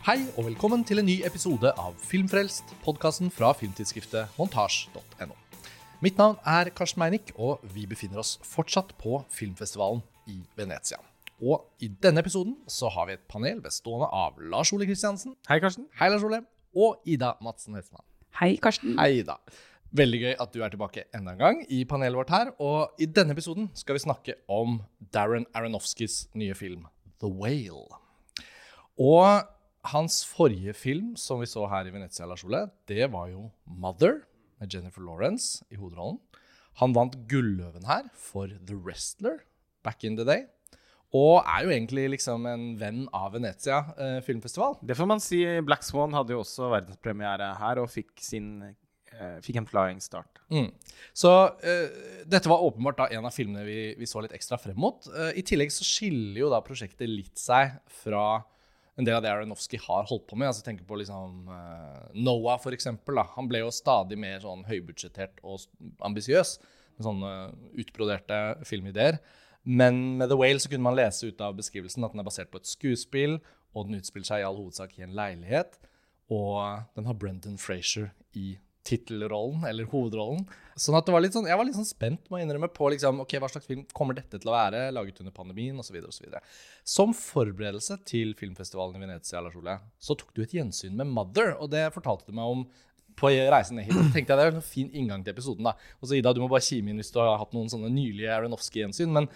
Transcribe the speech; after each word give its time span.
Hei 0.00 0.22
og 0.38 0.46
velkommen 0.46 0.80
til 0.88 0.96
en 1.02 1.04
ny 1.04 1.18
episode 1.28 1.68
av 1.76 1.92
Filmfrelst, 2.08 2.70
podkasten 2.80 3.28
fra 3.28 3.50
filmtidsskriftet 3.52 4.32
montasj.no. 4.40 5.34
Mitt 6.00 6.16
navn 6.16 6.38
er 6.48 6.70
Karsten 6.72 7.02
Meinick, 7.02 7.34
og 7.36 7.60
vi 7.74 7.84
befinner 7.84 8.22
oss 8.22 8.38
fortsatt 8.48 8.94
på 8.96 9.18
filmfestivalen 9.28 10.00
i 10.32 10.38
Venezia. 10.56 10.96
Og 11.44 11.66
i 11.84 11.90
denne 11.92 12.24
episoden 12.24 12.56
så 12.64 12.88
har 12.94 13.10
vi 13.10 13.18
et 13.18 13.26
panel 13.28 13.60
bestående 13.60 14.08
av 14.08 14.40
Lars 14.40 14.72
Ole 14.72 14.88
Kristiansen. 14.88 15.36
Hei, 15.52 15.60
Karsten. 15.60 15.84
Hei, 16.00 16.08
Lars 16.08 16.24
Ole. 16.24 16.40
Og 16.72 17.04
Ida 17.04 17.34
Madsen 17.44 17.76
Hestmann. 17.76 18.06
Hei, 18.40 18.54
Karsten. 18.56 18.96
Hei, 18.96 19.20
Ida. 19.20 19.36
Veldig 20.00 20.24
gøy 20.24 20.34
at 20.40 20.56
du 20.56 20.64
er 20.64 20.72
tilbake 20.72 21.08
enda 21.12 21.36
en 21.36 21.44
gang 21.44 21.64
i 21.68 21.84
panelet 21.84 22.22
vårt 22.22 22.32
her. 22.32 22.56
Og 22.56 22.96
i 22.96 23.04
denne 23.04 23.36
episoden 23.36 23.68
skal 23.76 24.00
vi 24.00 24.06
snakke 24.08 24.40
om 24.48 24.80
Darren 25.12 25.44
Aronofskys 25.52 26.30
nye 26.32 26.56
film 26.56 26.88
The 27.20 27.28
Whale. 27.28 27.84
Og 28.96 29.44
hans 29.88 30.20
forrige 30.28 30.74
film 30.76 31.14
som 31.16 31.40
vi 31.40 31.48
så 31.48 31.64
her 31.70 31.88
i 31.88 31.92
Venezia, 31.94 32.26
Lars 32.28 32.44
Ole, 32.44 32.66
det 32.90 33.06
var 33.12 33.30
jo 33.32 33.48
Mother 33.64 34.22
med 34.60 34.72
Jennifer 34.74 35.04
Lawrence 35.04 35.64
i 35.72 35.78
hovedrollen. 35.80 36.20
Han 36.80 36.94
vant 36.96 37.16
Gulløven 37.28 37.86
her 37.88 38.08
for 38.16 38.48
The 38.48 38.76
Wrestler 38.76 39.40
back 39.84 40.04
in 40.04 40.18
the 40.18 40.26
day. 40.28 40.44
Og 41.16 41.40
er 41.42 41.64
jo 41.64 41.72
egentlig 41.74 42.04
liksom 42.12 42.44
en 42.46 42.66
venn 42.78 43.06
av 43.16 43.32
Venezia 43.34 43.80
eh, 43.98 44.20
filmfestival. 44.22 44.76
Det 44.86 44.94
får 44.94 45.08
man 45.10 45.22
si. 45.22 45.40
Black 45.66 45.82
Swan 45.82 46.14
hadde 46.14 46.36
jo 46.36 46.44
også 46.44 46.68
verdenspremiere 46.70 47.50
her 47.58 47.80
og 47.82 47.90
fikk, 47.90 48.12
sin, 48.22 48.60
eh, 49.10 49.40
fikk 49.42 49.58
en 49.58 49.66
flying 49.66 49.98
start. 50.04 50.38
Mm. 50.54 50.68
Så 51.10 51.32
eh, 51.66 52.22
dette 52.30 52.52
var 52.52 52.62
åpenbart 52.62 53.00
da 53.00 53.08
en 53.16 53.26
av 53.26 53.34
filmene 53.34 53.66
vi, 53.66 53.80
vi 53.98 54.06
så 54.06 54.22
litt 54.22 54.36
ekstra 54.38 54.60
frem 54.62 54.78
mot. 54.78 55.10
Eh, 55.10 55.34
I 55.42 55.46
tillegg 55.46 55.74
så 55.74 55.86
skiller 55.88 56.44
jo 56.44 56.52
da 56.52 56.62
prosjektet 56.62 57.10
litt 57.10 57.42
seg 57.42 57.74
fra 58.04 58.44
en 59.00 59.08
del 59.08 59.18
av 59.18 59.24
det 59.24 59.32
Aronofsky 59.32 59.80
har 59.82 60.08
holdt 60.10 60.26
på 60.30 60.38
med. 60.38 60.50
Altså 60.50 60.64
tenker 60.66 60.86
på 60.88 60.98
liksom 61.00 61.48
eh, 61.50 62.00
Noah, 62.20 62.60
for 62.62 62.76
eksempel. 62.76 63.18
Da. 63.18 63.26
Han 63.36 63.48
ble 63.50 63.64
jo 63.64 63.72
stadig 63.74 64.18
mer 64.20 64.42
sånn 64.44 64.66
høybudsjettert 64.68 65.42
og 65.42 65.64
ambisiøs 66.06 66.56
med 66.60 67.06
sånne 67.06 67.34
utbroderte 67.80 68.40
filmideer. 68.68 69.20
Men 69.62 70.18
med 70.20 70.30
The 70.30 70.38
Whale 70.40 70.60
så 70.62 70.70
kunne 70.72 70.86
man 70.86 70.96
lese 70.96 71.28
ut 71.28 71.40
av 71.44 71.56
beskrivelsen 71.58 72.04
at 72.06 72.14
den 72.14 72.22
er 72.22 72.28
basert 72.28 72.52
på 72.52 72.60
et 72.60 72.68
skuespill, 72.68 73.38
og 73.76 73.86
den 73.86 74.00
utspiller 74.00 74.28
seg 74.28 74.42
i 74.42 74.46
all 74.48 74.58
hovedsak 74.58 74.96
i 74.98 75.04
en 75.04 75.16
leilighet. 75.16 75.76
Og 76.32 76.86
den 76.96 77.08
har 77.08 77.18
Brendan 77.18 77.58
Frazier 77.60 78.12
i 78.38 78.54
tittelrollen, 78.86 79.64
eller 79.68 79.88
hovedrollen. 79.90 80.44
Sånn 80.80 80.96
at 80.96 81.06
det 81.06 81.12
var 81.12 81.22
litt 81.24 81.34
sånn, 81.36 81.48
Jeg 81.48 81.58
var 81.60 81.66
litt 81.68 81.76
sånn 81.76 81.88
spent 81.88 82.30
må 82.30 82.38
jeg 82.38 82.46
innrømme, 82.46 82.70
på 82.72 82.88
liksom, 82.94 83.20
ok, 83.24 83.36
hva 83.42 83.50
slags 83.52 83.68
film 83.68 83.82
kommer 83.96 84.16
dette 84.16 84.40
til 84.40 84.50
å 84.50 84.56
være, 84.56 84.86
laget 84.96 85.20
under 85.20 85.34
pandemien 85.36 85.78
osv. 85.78 85.98
Som 86.84 87.12
forberedelse 87.16 88.00
til 88.08 88.32
filmfestivalen 88.38 88.96
i 88.96 89.04
Venezia 89.04 89.42
Lars 89.44 89.58
Ole, 89.60 89.76
så 90.00 90.16
tok 90.16 90.32
du 90.34 90.44
et 90.44 90.56
gjensyn 90.56 90.96
med 90.96 91.12
Mother, 91.12 91.52
og 91.58 91.72
det 91.74 91.90
fortalte 91.94 92.30
du 92.30 92.38
meg 92.38 92.54
om 92.54 92.64
på 93.20 93.30
reisen 93.52 93.76
ned 93.78 93.88
hit. 93.88 93.98
Tenkte 94.14 94.34
jeg 94.34 94.40
Det 94.40 94.46
er 94.46 94.56
en 94.56 94.64
fin 94.64 94.90
inngang 94.96 95.24
til 95.24 95.34
episoden. 95.34 95.66
da. 95.68 95.74
Og 96.00 96.08
så 96.08 96.16
Ida, 96.16 96.32
du 96.36 96.40
må 96.42 96.48
bare 96.50 96.64
kime 96.64 96.92
inn 96.92 97.00
hvis 97.00 97.12
du 97.14 97.20
har 97.20 97.36
hatt 97.40 97.54
noen 97.56 97.68
sånne 97.72 97.90
nylige 97.92 98.32
Aronofsky-gjensyn. 98.38 99.12
Men 99.14 99.28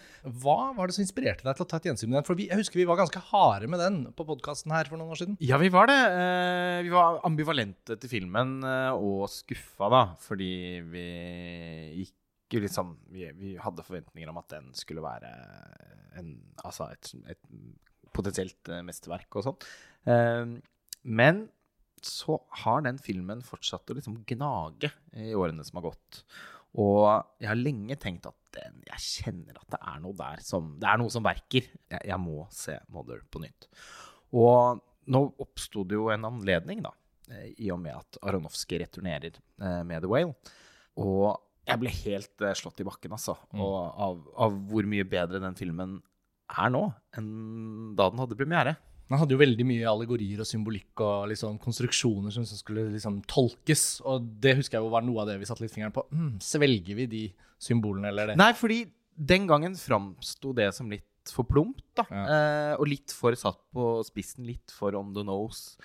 hva 0.43 0.73
var 0.77 0.89
det 0.89 0.97
som 0.97 1.05
inspirerte 1.05 1.47
deg 1.47 1.59
til 1.59 1.67
å 1.67 1.69
ta 1.71 1.81
et 1.81 1.89
gjensyn 1.91 2.11
med 2.11 2.19
den? 2.21 2.27
For 2.29 2.39
vi, 2.39 2.49
jeg 2.51 2.61
husker 2.63 2.81
vi 2.81 2.89
var 2.89 3.01
ganske 3.01 3.23
harde 3.31 3.69
med 3.71 3.83
den 3.83 4.01
på 4.17 4.27
podkasten 4.29 4.73
her 4.75 4.89
for 4.91 5.01
noen 5.01 5.15
år 5.15 5.21
siden. 5.21 5.39
Ja, 5.45 5.61
vi 5.61 5.71
var 5.75 5.91
det. 5.91 6.01
Eh, 6.01 6.81
vi 6.87 6.93
var 6.95 7.21
ambivalente 7.29 7.99
til 8.01 8.13
filmen 8.13 8.57
eh, 8.65 8.93
og 8.97 9.27
skuffa, 9.33 9.91
da, 9.93 10.05
fordi 10.25 10.53
vi 10.93 11.09
gikk 12.03 12.59
liksom 12.65 12.93
vi, 13.11 13.25
vi 13.35 13.55
hadde 13.59 13.83
forventninger 13.83 14.31
om 14.31 14.37
at 14.39 14.53
den 14.53 14.69
skulle 14.79 15.03
være 15.03 15.31
en, 16.21 16.29
altså 16.63 16.87
et, 16.95 17.11
et 17.33 17.41
potensielt 18.15 18.71
eh, 18.71 18.85
mesterverk 18.87 19.41
og 19.41 19.49
sånn. 19.49 19.67
Men 21.05 21.39
så 22.09 22.39
har 22.63 22.85
den 22.87 22.99
filmen 23.03 23.43
fortsatt 23.45 23.91
å 23.91 23.97
liksom 23.99 24.21
gnage 24.29 24.91
i 25.17 25.33
årene 25.37 25.65
som 25.67 25.81
har 25.81 25.91
gått. 25.91 26.25
Og 26.81 27.07
jeg 27.43 27.51
har 27.51 27.61
lenge 27.61 27.97
tenkt 28.03 28.27
at 28.27 28.37
den, 28.57 28.81
jeg 28.89 29.05
kjenner 29.05 29.61
at 29.61 29.69
det 29.75 29.81
er 29.81 30.01
noe 30.03 30.15
der 30.19 30.43
som 30.43 30.75
Det 30.83 30.89
er 30.91 30.99
noe 31.01 31.11
som 31.11 31.25
verker. 31.27 31.67
Jeg, 31.91 32.03
jeg 32.11 32.19
må 32.23 32.45
se 32.55 32.77
Mother 32.95 33.23
på 33.31 33.43
nytt. 33.43 33.69
Og 34.35 34.83
nå 35.15 35.23
oppsto 35.43 35.85
det 35.87 35.99
jo 35.99 36.09
en 36.13 36.27
anledning, 36.27 36.83
da, 36.85 36.93
eh, 37.31 37.53
i 37.67 37.71
og 37.75 37.81
med 37.83 37.95
at 37.97 38.19
Aronofsky 38.25 38.81
returnerer 38.83 39.37
eh, 39.37 39.83
med 39.87 40.03
The 40.03 40.11
Whale. 40.11 40.35
Og 41.03 41.35
jeg 41.65 41.81
ble 41.81 41.93
helt 42.03 42.45
eh, 42.45 42.57
slått 42.59 42.83
i 42.83 42.89
bakken, 42.89 43.15
altså, 43.17 43.37
og 43.55 43.77
av, 43.79 44.25
av 44.47 44.59
hvor 44.71 44.89
mye 44.91 45.07
bedre 45.09 45.43
den 45.43 45.59
filmen 45.59 45.99
er 46.55 46.73
nå 46.73 46.83
enn 47.17 47.95
da 47.97 48.11
den 48.11 48.21
hadde 48.21 48.39
premiere. 48.39 48.75
Den 49.05 49.21
hadde 49.21 49.37
jo 49.37 49.41
veldig 49.41 49.67
mye 49.69 49.89
allegorier 49.91 50.41
og 50.41 50.49
symbolikk 50.49 51.03
og 51.05 51.29
liksom 51.33 51.59
konstruksjoner 51.63 52.33
som 52.33 52.47
som 52.49 52.59
skulle 52.61 52.87
liksom 52.95 53.21
tolkes. 53.31 54.01
Og 54.09 54.29
det 54.41 54.57
husker 54.61 54.79
jeg 54.79 54.87
jo 54.87 54.93
var 54.95 55.05
noe 55.05 55.23
av 55.23 55.29
det 55.29 55.39
vi 55.43 55.49
satte 55.49 55.65
litt 55.65 55.75
fingeren 55.75 55.95
på. 55.95 56.07
Mm, 56.15 56.37
svelger 56.45 57.01
vi 57.03 57.09
de 57.11 57.25
symbolene, 57.61 58.09
eller 58.11 58.33
det? 58.33 58.39
Nei, 58.41 58.53
fordi 58.57 58.81
den 59.15 59.47
gangen 59.51 59.77
framsto 59.79 60.55
det 60.57 60.71
som 60.77 60.89
litt 60.93 61.33
for 61.33 61.47
plumpt, 61.49 61.85
da. 61.97 62.05
Ja. 62.11 62.25
Eh, 62.25 62.73
og 62.79 62.89
litt 62.91 63.13
for 63.15 63.37
satt 63.39 63.61
på 63.77 63.99
spissen, 64.09 64.45
litt 64.49 64.73
for 64.75 64.97
on 64.99 65.15
the 65.17 65.25
nose. 65.25 65.77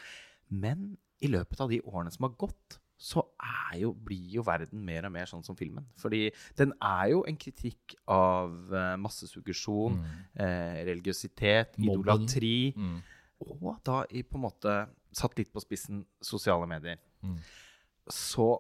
Men 0.50 0.96
i 1.24 1.30
løpet 1.31 1.59
av 1.62 1.72
de 1.72 1.81
årene 1.84 2.12
som 2.13 2.28
har 2.28 2.36
gått, 2.40 2.80
så 3.00 3.24
er 3.40 3.78
jo, 3.80 3.94
blir 3.96 4.36
jo 4.36 4.44
verden 4.44 4.82
mer 4.84 5.08
og 5.08 5.14
mer 5.16 5.30
sånn 5.30 5.46
som 5.46 5.56
filmen. 5.56 5.86
Fordi 6.02 6.26
den 6.60 6.74
er 6.84 7.14
jo 7.14 7.22
en 7.30 7.38
kritikk 7.40 7.96
av 8.12 8.74
eh, 8.76 8.96
massesuggesjon, 9.00 9.96
eh, 10.36 10.82
religiøsitet, 10.90 11.78
Mobben. 11.80 11.94
idolatri. 11.94 12.56
Mm. 12.76 12.98
Og 13.48 13.70
da 13.88 14.02
i 14.12 14.26
på 14.28 14.36
en 14.36 14.44
måte 14.50 14.74
satt 15.16 15.40
litt 15.40 15.54
på 15.54 15.64
spissen 15.64 16.04
sosiale 16.20 16.68
medier. 16.68 17.00
Mm. 17.24 17.38
Så 18.12 18.58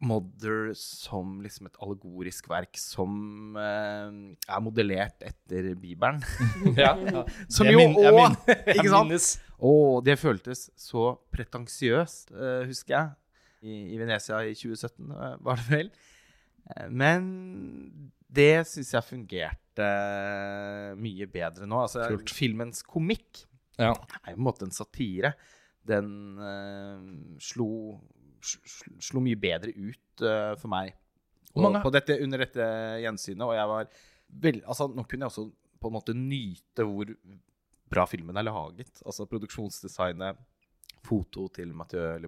Mother 0.00 0.70
som 0.80 1.42
liksom 1.44 1.68
et 1.68 1.76
allegorisk 1.84 2.46
verk 2.48 2.78
som 2.80 3.56
eh, 3.60 4.14
er 4.48 4.62
modellert 4.64 5.20
etter 5.26 5.74
Bibelen. 5.76 6.22
Ja, 6.80 6.94
ja. 6.96 7.26
Som 7.52 7.68
jo 7.68 7.84
òg 8.00 8.38
Ikke 8.76 8.88
sant? 8.88 9.28
Å, 9.60 9.72
det 10.04 10.16
føltes 10.16 10.70
så 10.80 11.12
pretensiøst, 11.34 12.30
uh, 12.32 12.62
husker 12.64 12.94
jeg, 12.94 13.10
i, 13.62 13.94
i 13.94 13.98
Venezia 14.00 14.40
i 14.46 14.54
2017, 14.56 15.10
eh, 15.10 15.36
var 15.46 15.60
det 15.60 15.66
vel. 15.70 15.90
Eh, 16.70 16.88
men 16.90 17.28
det 18.30 18.66
syns 18.70 18.94
jeg 18.94 19.08
fungerte 19.08 19.86
eh, 19.86 20.92
mye 21.00 21.28
bedre 21.30 21.68
nå. 21.68 21.82
Altså, 21.86 22.06
Kult. 22.12 22.34
filmens 22.36 22.84
komikk 22.86 23.44
Ja. 23.80 23.94
er 23.94 24.34
jo 24.34 24.36
på 24.36 24.38
en 24.38 24.46
måte 24.46 24.66
en 24.68 24.74
satire. 24.76 25.34
Den 25.90 26.36
uh, 26.36 27.38
slo, 27.40 27.96
sl, 28.44 28.90
slo 29.00 29.22
mye 29.24 29.38
bedre 29.40 29.72
ut 29.72 30.22
uh, 30.22 30.52
for 30.60 30.68
meg 30.68 30.92
og, 31.56 31.78
på 31.82 31.92
dette, 31.94 32.18
under 32.22 32.44
dette 32.44 32.66
gjensynet. 33.02 33.46
Og 33.46 33.54
jeg 33.56 33.70
var 33.70 33.88
vel, 34.44 34.60
altså, 34.66 34.86
Nå 34.92 35.06
kunne 35.08 35.26
jeg 35.26 35.32
også 35.32 35.46
på 35.80 35.88
en 35.88 35.96
måte 35.96 36.14
nyte 36.14 36.84
hvor 36.86 37.10
bra 37.90 38.06
filmen 38.06 38.36
er 38.38 38.46
laget. 38.46 39.00
Altså 39.02 39.26
produksjonsdesignet, 39.30 40.38
foto 41.06 41.48
til 41.56 41.72
Mathieu 41.74 42.04
eh, 42.12 42.20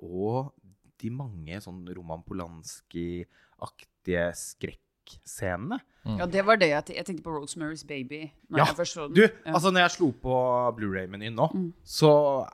og 0.00 0.52
de 1.00 1.10
mange 1.10 1.60
sånn 1.60 1.84
Roman 1.96 2.22
Polanski-aktige 2.24 4.30
skrekkscenene. 4.36 5.80
Ja, 6.06 6.26
det 6.30 6.44
var 6.46 6.56
det 6.60 6.68
jeg, 6.70 6.84
jeg 6.96 7.06
tenkte 7.08 7.24
på 7.26 7.32
Rosemary's 7.34 7.82
Baby. 7.86 8.28
Når 8.50 8.58
Ja, 8.58 8.64
jeg 8.70 8.76
den. 9.08 9.14
Du, 9.14 9.22
Ja. 9.22 9.52
altså 9.54 9.70
når 9.72 9.80
jeg 9.82 9.90
slo 9.96 10.12
på 10.12 10.34
Blu-ray-menyen 10.76 11.34
nå, 11.34 11.48
Mm. 11.52 11.72
så 11.84 12.46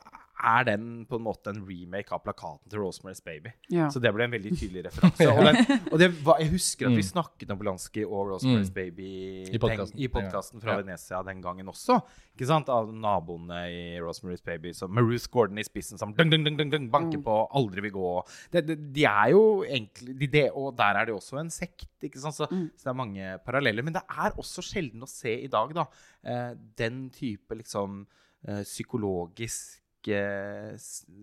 er 0.42 0.64
den 0.64 1.06
på 1.06 1.16
en 1.18 1.22
måte 1.24 1.50
en 1.52 1.60
remake 1.66 2.12
av 2.12 2.22
plakaten 2.24 2.68
til 2.70 2.80
Rosemary's 2.82 3.22
Baby. 3.24 3.52
Ja. 3.70 3.88
Så 3.88 4.00
det 4.02 4.10
ble 4.14 4.24
en 4.24 4.32
veldig 4.34 4.52
tydelig 4.58 4.84
referanse. 4.88 5.28
Og, 5.30 5.44
den, 5.46 5.56
og 5.92 5.98
det 6.02 6.08
var, 6.26 6.40
jeg 6.42 6.50
husker 6.50 6.86
at 6.88 6.96
vi 6.96 7.02
Mm. 7.02 7.10
snakket 7.12 7.50
om 7.54 7.58
Polanski 7.58 8.04
og 8.04 8.28
Rosemary's 8.32 8.70
Mm. 8.70 8.74
Baby 8.74 9.10
I 9.54 9.58
podcasten 9.58 10.60
fra 10.60 10.72
Ja. 10.76 10.80
Venezia 10.82 11.22
den 11.22 11.42
gangen 11.42 11.66
også. 11.68 12.00
Ikke 12.34 12.46
sant? 12.46 12.68
Av 12.68 12.88
naboene 12.92 13.60
i 13.70 13.98
Rosemary's 14.00 14.42
Baby, 14.44 14.72
som 14.72 14.90
med 14.94 15.04
Ruth 15.04 15.28
Gordon 15.30 15.58
i 15.58 15.62
spissen, 15.64 15.98
som 15.98 16.12
dung, 16.14 16.30
dung, 16.30 16.44
dung, 16.44 16.56
dung, 16.56 16.70
dung, 16.70 16.88
banker 16.90 17.18
Mm. 17.18 17.24
på, 17.24 17.36
aldri 17.54 17.80
vil 17.82 17.92
gå. 17.92 18.12
Det, 18.52 18.66
det, 18.66 18.78
de 18.92 19.04
er 19.04 19.30
jo 19.30 19.62
egentlig 19.64 20.18
de, 20.18 20.26
det, 20.26 20.50
Og 20.54 20.76
der 20.76 20.94
er 20.96 21.04
det 21.06 21.14
også 21.14 21.38
en 21.40 21.50
sekt, 21.50 21.88
ikke 22.02 22.18
sant? 22.18 22.34
Så, 22.34 22.46
Mm. 22.50 22.70
så 22.76 22.84
det 22.84 22.90
er 22.90 22.92
mange 23.04 23.38
paralleller. 23.44 23.82
Men 23.84 23.92
det 23.94 24.02
er 24.08 24.30
også 24.38 24.62
sjelden 24.62 25.02
å 25.02 25.08
se 25.08 25.44
i 25.44 25.46
dag, 25.46 25.72
da, 25.74 25.84
eh, 26.24 26.54
den 26.76 27.10
type 27.10 27.54
liksom 27.54 28.06
eh, 28.48 28.62
psykologisk 28.64 29.81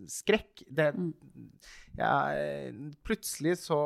skrekk. 0.09 0.63
Det, 0.69 0.89
Mm. 0.95 1.13
ja, 1.97 2.31
eh, 2.33 2.73
plutselig 3.03 3.57
så 3.65 3.77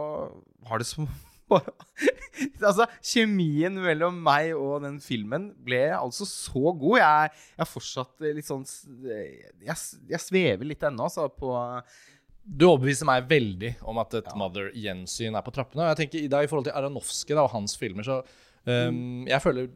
var 0.68 0.80
det 0.81 0.88
som 0.88 1.07
bare 1.50 1.74
Altså, 2.63 2.88
kjemien 3.04 3.75
mellom 3.84 4.16
meg 4.24 4.54
og 4.57 4.81
den 4.86 5.00
filmen 5.04 5.51
ble 5.63 5.84
altså 5.94 6.25
så 6.25 6.72
god. 6.80 6.98
Jeg, 7.01 7.31
er 7.62 7.69
fortsatt 7.69 8.24
litt 8.25 8.48
sånn 8.48 8.63
Jeg, 9.06 9.78
jeg 10.10 10.19
svever 10.24 10.66
litt 10.66 10.84
ennå, 10.88 11.06
altså, 11.10 11.28
på 11.30 11.51
Du 12.44 12.66
overbeviser 12.72 13.07
meg 13.07 13.28
veldig 13.30 13.75
om 13.88 14.01
at 14.01 14.13
et 14.19 14.31
Ja. 14.31 14.38
Mother-gjensyn 14.40 15.38
er 15.38 15.45
på 15.45 15.54
trappene. 15.56 15.86
Og 15.86 15.94
jeg 15.94 16.01
tenker, 16.04 16.25
Ida, 16.25 16.42
I 16.44 16.50
forhold 16.51 16.66
til 16.68 16.75
Aronofsky 16.75 17.36
da, 17.38 17.45
og 17.45 17.54
hans 17.54 17.78
filmer, 17.80 18.04
så 18.04 18.22
um, 18.66 19.25
jeg 19.30 19.42
føler 19.44 19.69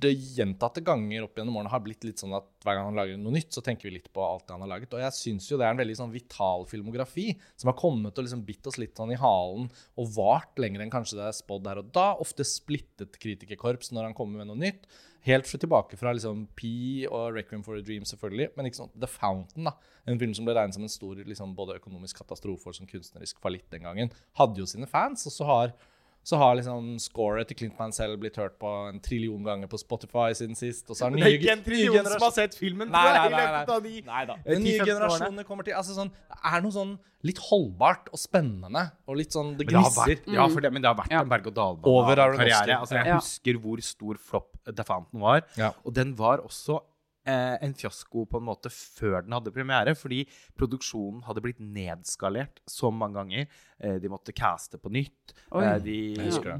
det 0.00 0.12
gjentatte 0.14 0.82
ganger 0.84 1.26
opp 1.26 1.36
gjennom 1.38 1.58
årene 1.60 1.72
har 1.72 1.82
blitt 1.84 2.04
litt 2.06 2.22
sånn 2.22 2.32
at 2.36 2.48
hver 2.64 2.76
gang 2.76 2.88
han 2.88 2.98
lager 2.98 3.18
noe 3.20 3.34
nytt, 3.34 3.50
så 3.54 3.62
tenker 3.64 3.88
vi 3.88 3.94
litt 3.98 4.08
på 4.14 4.22
alt 4.24 4.46
det 4.46 4.56
han 4.56 4.64
har 4.64 4.72
laget. 4.72 4.94
Og 4.96 5.02
jeg 5.02 5.16
syns 5.16 5.48
jo 5.50 5.58
det 5.60 5.66
er 5.68 5.74
en 5.74 5.82
veldig 5.82 5.98
sånn 5.98 6.14
vital 6.14 6.66
filmografi 6.70 7.28
som 7.54 7.70
har 7.70 7.78
kommet 7.80 8.16
og 8.16 8.26
liksom 8.26 8.42
bitt 8.48 8.66
oss 8.70 8.80
litt 8.80 8.96
sånn 8.96 9.14
i 9.14 9.20
halen 9.20 9.68
og 9.70 10.10
vart 10.16 10.60
lenger 10.60 10.84
enn 10.84 10.92
kanskje 10.92 11.20
det 11.20 11.28
er 11.28 11.36
spådd 11.36 11.70
her 11.70 11.82
og 11.82 11.92
da. 11.94 12.08
Ofte 12.24 12.46
splittet 12.48 13.20
kritikerkorps 13.20 13.92
når 13.94 14.10
han 14.10 14.18
kommer 14.18 14.42
med 14.42 14.50
noe 14.50 14.60
nytt. 14.60 14.88
Helt 15.26 15.44
fra 15.44 15.60
tilbake 15.60 15.98
fra 16.00 16.14
liksom 16.16 16.46
P 16.56 16.70
og 17.04 17.34
Requiem 17.36 17.64
for 17.64 17.76
a 17.76 17.84
Dream, 17.84 18.06
selvfølgelig. 18.08 18.54
Men 18.56 18.68
ikke 18.68 18.80
sånn 18.80 18.94
The 18.96 19.08
Fountain, 19.10 19.68
da. 19.68 19.74
En 20.08 20.20
film 20.20 20.32
som 20.36 20.46
ble 20.48 20.54
regnet 20.56 20.78
som 20.78 20.86
en 20.86 20.92
stor 20.92 21.20
liksom, 21.20 21.52
både 21.58 21.76
økonomisk 21.76 22.22
katastrofe 22.22 22.70
og 22.70 22.78
som 22.78 22.88
kunstnerisk 22.88 23.40
fallitt 23.44 23.68
den 23.74 23.84
gangen. 23.84 24.14
Hadde 24.40 24.62
jo 24.62 24.68
sine 24.70 24.88
fans, 24.88 25.26
og 25.28 25.36
så 25.36 25.48
har 25.50 25.74
så 26.22 26.36
har 26.36 26.54
liksom 26.56 26.98
scoret 27.00 27.48
til 27.48 27.56
Clint 27.56 27.78
Mansell 27.78 28.16
blitt 28.20 28.36
hørt 28.36 28.58
på 28.60 28.68
en 28.90 29.00
trillion 29.00 29.42
ganger 29.42 29.66
på 29.72 29.78
Spotify 29.80 30.30
siden 30.36 30.54
sist. 30.54 30.88
Og 30.90 30.96
så 30.96 31.04
har 31.08 31.10
Det 31.16 31.22
er 31.22 31.38
ikke 31.38 31.52
en 31.52 31.62
trillion 31.64 32.04
som 32.06 32.20
har 32.20 32.30
sett 32.36 32.54
filmen, 32.54 32.90
Nei, 32.90 33.04
nei, 33.14 33.28
nei, 33.30 33.44
nei, 33.46 33.64
av 33.64 33.82
de 33.82 34.02
Nei 34.06 34.24
da. 34.26 34.36
nye 34.46 34.80
10-15 34.84 35.44
kommer 35.48 35.64
til 35.64 35.74
altså 35.74 35.96
sånn, 35.96 36.10
Det 36.28 36.38
er 36.52 36.60
noe 36.60 36.70
sånn 36.76 36.98
litt 37.22 37.38
holdbart 37.50 38.08
og 38.12 38.18
spennende 38.20 38.90
og 39.08 39.16
litt 39.16 39.32
sånn 39.32 39.56
Det 39.58 39.66
gnisser. 39.68 40.20
ja, 40.32 40.46
for 40.48 40.60
det, 40.60 40.72
men 40.72 40.82
det 40.82 40.88
har 40.88 40.96
vært 40.96 41.10
Ja. 41.10 41.20
en 41.20 41.28
berg-og-dal-bane 41.28 41.86
Over 41.86 42.12
av 42.12 42.18
Aronofsky. 42.30 42.50
karriere. 42.50 42.78
Altså, 42.80 42.94
jeg 42.96 43.06
Ja. 43.06 43.14
husker 43.18 43.54
hvor 43.60 43.82
stor 43.82 44.14
flopp 44.14 44.56
The 44.76 44.84
Fountain 44.84 45.20
var. 45.20 45.42
Ja. 45.56 45.72
Og 45.84 45.92
den 45.94 46.14
var 46.14 46.38
også 46.38 46.80
eh, 47.26 47.56
en 47.62 47.74
fiasko 47.76 48.24
på 48.30 48.40
en 48.40 48.46
måte 48.46 48.70
før 48.72 49.22
den 49.26 49.32
hadde 49.36 49.52
premiere, 49.54 49.94
fordi 49.98 50.22
produksjonen 50.58 51.22
hadde 51.26 51.42
blitt 51.44 51.60
nedskalert 51.60 52.60
så 52.70 52.90
mange 52.92 53.18
ganger. 53.20 53.48
Eh, 53.80 53.98
de 54.02 54.08
måtte 54.12 54.34
caste 54.36 54.78
på 54.80 54.92
nytt. 54.92 55.34
Oi. 55.52 55.64
Eh, 55.64 55.78
de, 55.84 55.98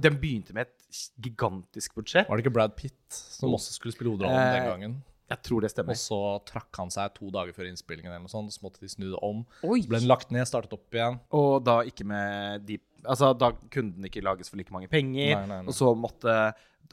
den 0.00 0.18
begynte 0.20 0.56
med 0.56 0.66
et 0.68 1.04
gigantisk 1.22 1.94
budsjett. 2.00 2.28
Var 2.28 2.36
det 2.40 2.46
ikke 2.46 2.54
Brad 2.58 2.74
Pitt 2.78 2.98
som 3.12 3.54
også 3.56 3.76
skulle 3.76 3.94
spille 3.96 4.12
hovedrollen 4.14 4.36
den 4.40 4.62
Eh, 4.64 4.68
gangen? 4.72 4.98
Jeg 5.30 5.42
tror 5.46 5.62
det 5.62 5.68
stemmer. 5.70 5.94
Og 5.94 6.00
så 6.00 6.16
trakk 6.48 6.74
han 6.80 6.88
seg 6.90 7.12
to 7.14 7.28
dager 7.30 7.54
før 7.54 7.68
innspillingen, 7.68 8.10
eller 8.10 8.24
noe 8.24 8.32
sånt, 8.32 8.50
så 8.50 8.64
måtte 8.64 8.80
de 8.82 8.88
snu 8.90 9.12
det 9.12 9.20
om. 9.22 9.44
Oi. 9.62 9.84
Så 9.84 9.92
ble 9.92 10.00
den 10.02 10.10
lagt 10.10 10.32
ned, 10.34 10.42
startet 10.50 10.72
opp 10.74 10.90
igjen. 10.98 11.20
Og 11.38 11.60
da 11.64 11.80
ikke 11.86 12.06
med 12.08 12.66
de 12.66 12.80
Altså, 13.00 13.30
da 13.32 13.46
kunne 13.72 13.94
den 13.96 14.04
ikke 14.04 14.20
lages 14.20 14.50
for 14.50 14.58
like 14.60 14.68
mange 14.74 14.84
penger. 14.92 15.30
Nei, 15.32 15.46
nei, 15.48 15.60
nei. 15.62 15.70
Og 15.70 15.72
så 15.72 15.86
måtte 15.96 16.34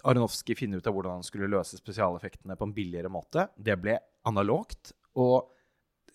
Aronofsky 0.06 0.56
finne 0.56 0.78
ut 0.78 0.88
av 0.88 0.94
hvordan 0.96 1.20
han 1.20 1.26
skulle 1.26 1.50
løse 1.52 1.80
spesialeffektene 1.80 2.58
på 2.60 2.68
en 2.68 2.74
billigere 2.76 3.10
måte. 3.12 3.48
Det 3.58 3.78
ble 3.82 3.98
analogt. 4.30 4.94
Og 5.18 5.50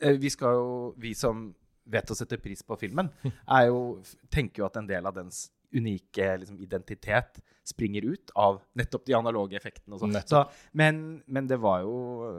eh, 0.00 0.14
vi 0.20 0.30
skal 0.30 0.54
jo 0.58 0.70
Vi 1.02 1.14
som 1.18 1.48
vet 1.92 2.10
å 2.10 2.14
sette 2.14 2.38
pris 2.38 2.62
på 2.62 2.76
filmen, 2.78 3.08
er 3.58 3.66
jo, 3.72 4.00
tenker 4.30 4.62
jo 4.62 4.68
at 4.68 4.76
en 4.78 4.86
del 4.86 5.06
av 5.08 5.16
dens 5.16 5.48
unike 5.74 6.26
liksom, 6.38 6.60
identitet 6.62 7.40
springer 7.66 8.04
ut 8.04 8.30
av 8.38 8.60
nettopp 8.78 9.06
de 9.08 9.14
analoge 9.16 9.56
effektene. 9.56 9.96
Og 9.96 10.02
sånt. 10.04 10.18
Så, 10.28 10.44
men, 10.78 11.22
men 11.26 11.48
det 11.50 11.58
var 11.62 11.80
jo 11.82 11.94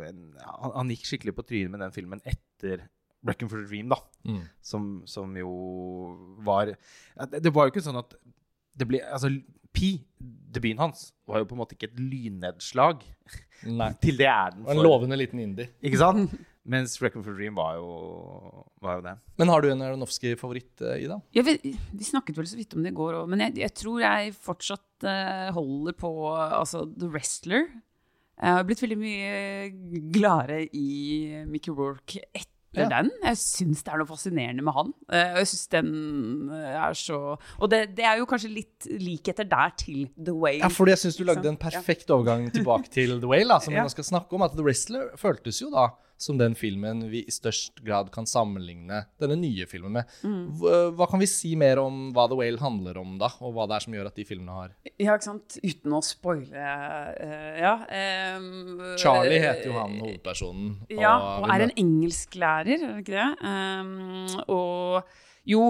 en, 0.05 0.19
han, 0.37 0.71
han 0.77 0.91
gikk 0.93 1.07
skikkelig 1.09 1.33
på 1.39 1.45
trynet 1.49 1.73
med 1.73 1.81
den 1.83 1.95
filmen 1.95 2.21
etter 2.23 2.85
Reckon 3.25 3.49
for 3.51 3.63
a 3.63 3.67
Dream, 3.67 3.89
da 3.91 3.99
Mm. 4.23 4.41
som, 4.63 4.83
som 5.07 5.33
jo 5.35 5.49
var 6.45 6.69
det, 6.71 7.41
det 7.43 7.51
var 7.51 7.65
jo 7.67 7.73
ikke 7.73 7.83
sånn 7.83 7.99
at 7.99 8.13
det 8.79 8.87
ble 8.87 9.01
Altså, 9.03 9.27
Pi, 9.73 9.95
debuten 10.53 10.81
hans, 10.83 11.11
var 11.29 11.41
jo 11.41 11.49
på 11.49 11.57
en 11.57 11.63
måte 11.63 11.77
ikke 11.77 11.89
et 11.91 11.99
lynnedslag. 11.99 13.03
Nei. 13.67 13.91
Til 14.03 14.19
det 14.19 14.29
er 14.29 14.55
den. 14.55 14.65
Var 14.67 14.75
en 14.77 14.85
lovende 14.85 15.19
liten 15.19 15.41
indie. 15.43 15.71
Ikke 15.83 16.01
sant? 16.01 16.33
Mens 16.63 16.95
Reckon 17.03 17.23
for 17.25 17.35
Dream 17.35 17.57
var 17.59 17.75
jo, 17.75 17.87
var 18.83 18.99
jo 18.99 19.03
det. 19.03 19.13
Men 19.41 19.49
har 19.51 19.63
du 19.63 19.67
en 19.67 19.81
Aronofsky-favoritt, 19.83 20.83
eh, 20.85 21.01
Ida? 21.03 21.17
Ja, 21.35 21.43
vi, 21.43 21.57
vi 21.59 22.07
snakket 22.07 22.39
vel 22.39 22.47
så 22.47 22.59
vidt 22.59 22.75
om 22.77 22.85
det 22.85 22.93
i 22.93 22.95
går 22.95 23.17
òg, 23.19 23.25
men 23.33 23.43
jeg, 23.43 23.57
jeg 23.65 23.75
tror 23.81 23.99
jeg 23.99 24.35
fortsatt 24.45 25.07
uh, 25.07 25.49
holder 25.57 25.97
på 25.99 26.13
altså, 26.31 26.85
The 26.87 27.11
Wrestler. 27.11 27.67
Jeg 28.39 28.57
har 28.57 28.63
blitt 28.67 28.81
veldig 28.83 28.99
mye 29.01 30.07
gladere 30.15 30.63
i 30.71 31.43
Mickey 31.49 31.75
Rourke 31.75 32.23
etter 32.31 32.52
Ja. 32.81 32.89
den. 32.89 33.11
Jeg 33.23 33.37
syns 33.37 33.83
det 33.85 33.93
er 33.93 34.01
noe 34.01 34.09
fascinerende 34.09 34.65
med 34.65 34.73
han. 34.73 34.93
Eh, 35.11 35.33
og 35.35 35.41
jeg 35.43 35.49
synes 35.51 35.67
den 35.75 35.91
eh, 36.49 36.77
er 36.87 36.97
så 36.97 37.19
Og 37.59 37.69
det, 37.69 37.81
det 37.97 38.07
er 38.09 38.17
jo 38.17 38.25
kanskje 38.29 38.49
litt 38.49 38.87
likheter 38.89 39.45
der 39.49 39.75
til 39.77 40.07
The 40.17 40.33
Whale. 40.33 40.63
Ja, 40.63 40.71
fordi 40.73 40.95
jeg 40.95 41.03
syns 41.03 41.19
du 41.19 41.25
lagde 41.27 41.49
en 41.49 41.59
perfekt 41.61 42.09
overgang 42.13 42.47
tilbake 42.53 42.89
til 42.93 43.19
The 43.19 43.29
Whale, 43.29 43.53
da, 43.53 43.59
som 43.63 43.73
vi 43.75 43.81
nå 43.81 43.91
skal 43.93 44.09
snakke 44.09 44.33
om. 44.37 44.45
At 44.47 44.57
The 44.57 44.65
Wrestler 44.65 45.13
føltes 45.21 45.61
jo 45.61 45.69
da 45.73 45.91
som 46.17 46.37
den 46.39 46.55
filmen 46.55 47.03
vi 47.11 47.23
i 47.27 47.33
størst 47.33 47.81
grad 47.83 48.11
kan 48.13 48.27
sammenligne 48.29 49.03
denne 49.21 49.37
nye 49.39 49.67
filmen 49.69 49.97
med. 49.97 50.11
Mm. 50.23 50.43
Hva, 50.59 50.75
hva 50.97 51.07
kan 51.11 51.21
vi 51.21 51.29
si 51.29 51.53
mer 51.59 51.81
om 51.81 52.11
hva 52.15 52.27
The 52.31 52.37
Whale 52.39 52.61
handler 52.61 52.99
om, 53.01 53.17
da? 53.21 53.31
Og 53.43 53.55
hva 53.55 53.67
det 53.69 53.77
er 53.77 53.85
som 53.87 53.97
gjør 53.97 54.11
at 54.11 54.19
de 54.19 54.27
filmene 54.27 54.57
har 54.57 54.73
Ja, 54.93 55.15
ikke 55.15 55.27
sant? 55.27 55.57
Uten 55.63 55.97
å 55.97 56.03
spoile 56.05 56.67
uh, 57.17 57.61
Ja. 57.63 57.75
Um, 58.37 58.81
Charlie 59.01 59.41
heter 59.41 59.69
jo 59.69 59.77
han 59.77 59.97
hovedpersonen. 60.01 60.75
Ja, 60.93 61.15
og 61.41 61.49
er 61.51 61.67
en 61.67 61.75
engelsklærer, 61.79 62.77
er 62.77 62.97
det 62.97 63.03
ikke 63.03 63.17
det? 63.17 63.29
Um, 63.43 64.43
og 64.47 65.09
jo, 65.49 65.63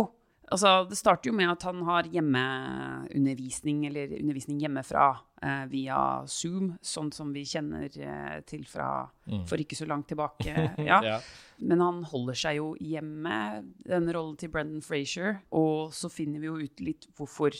altså 0.53 0.71
det 0.89 0.97
starter 0.99 1.31
jo 1.31 1.35
med 1.37 1.51
at 1.51 1.65
han 1.67 1.81
har 1.87 2.07
hjemmeundervisning, 2.13 3.85
eller 3.89 4.15
undervisning 4.19 4.61
hjemmefra 4.63 5.07
eh, 5.43 5.63
via 5.71 5.99
Zoom, 6.29 6.73
sånn 6.83 7.11
som 7.15 7.33
vi 7.35 7.45
kjenner 7.49 7.89
eh, 7.89 8.39
til 8.49 8.65
fra 8.69 8.89
for 9.49 9.61
ikke 9.61 9.77
så 9.79 9.89
langt 9.89 10.09
tilbake. 10.11 10.53
Ja. 10.83 10.99
Ja. 11.05 11.19
Men 11.63 11.79
han 11.83 12.01
holder 12.09 12.35
seg 12.37 12.57
jo 12.57 12.73
hjemme, 12.81 13.63
den 13.87 14.09
rollen 14.11 14.35
til 14.39 14.51
Brendan 14.51 14.83
Frazier, 14.83 15.39
og 15.55 15.93
så 15.95 16.09
finner 16.11 16.41
vi 16.41 16.49
jo 16.49 16.57
ut 16.59 16.83
litt 16.83 17.07
hvorfor 17.15 17.55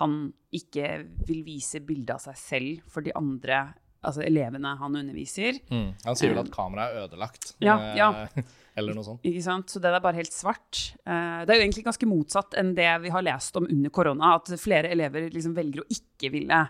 han 0.00 0.32
ikke 0.54 1.02
vil 1.28 1.42
vise 1.44 1.82
bilde 1.84 2.14
av 2.16 2.22
seg 2.22 2.38
selv 2.40 2.92
for 2.92 3.04
de 3.04 3.12
andre 3.18 3.66
altså 4.02 4.24
elevene 4.26 4.74
han 4.80 4.98
underviser. 4.98 5.60
Mm. 5.70 5.92
Han 6.06 6.18
sier 6.18 6.32
vel 6.32 6.42
at 6.42 6.50
kameraet 6.54 6.96
er 6.96 7.06
ødelagt. 7.06 7.52
Ja, 7.62 7.76
eh, 7.92 8.00
ja. 8.00 8.10
Eller 8.78 8.96
noe 8.96 9.04
sånt. 9.04 9.26
Ikke 9.28 9.42
sant? 9.44 9.68
Så 9.68 9.80
det 9.82 9.90
er 9.90 10.00
bare 10.00 10.16
helt 10.16 10.32
svart. 10.32 10.94
Eh, 11.04 11.42
Det 11.44 11.52
er 11.52 11.60
jo 11.60 11.66
egentlig 11.66 11.84
ganske 11.84 12.08
motsatt 12.08 12.56
enn 12.56 12.74
det 12.76 12.88
vi 13.02 13.12
har 13.12 13.22
lest 13.26 13.56
om 13.60 13.66
under 13.68 13.90
korona, 13.92 14.34
at 14.38 14.48
flere 14.60 14.88
elever 14.94 15.28
liksom 15.32 15.54
velger 15.56 15.82
å 15.82 15.88
ikke 15.92 16.30
ville 16.32 16.60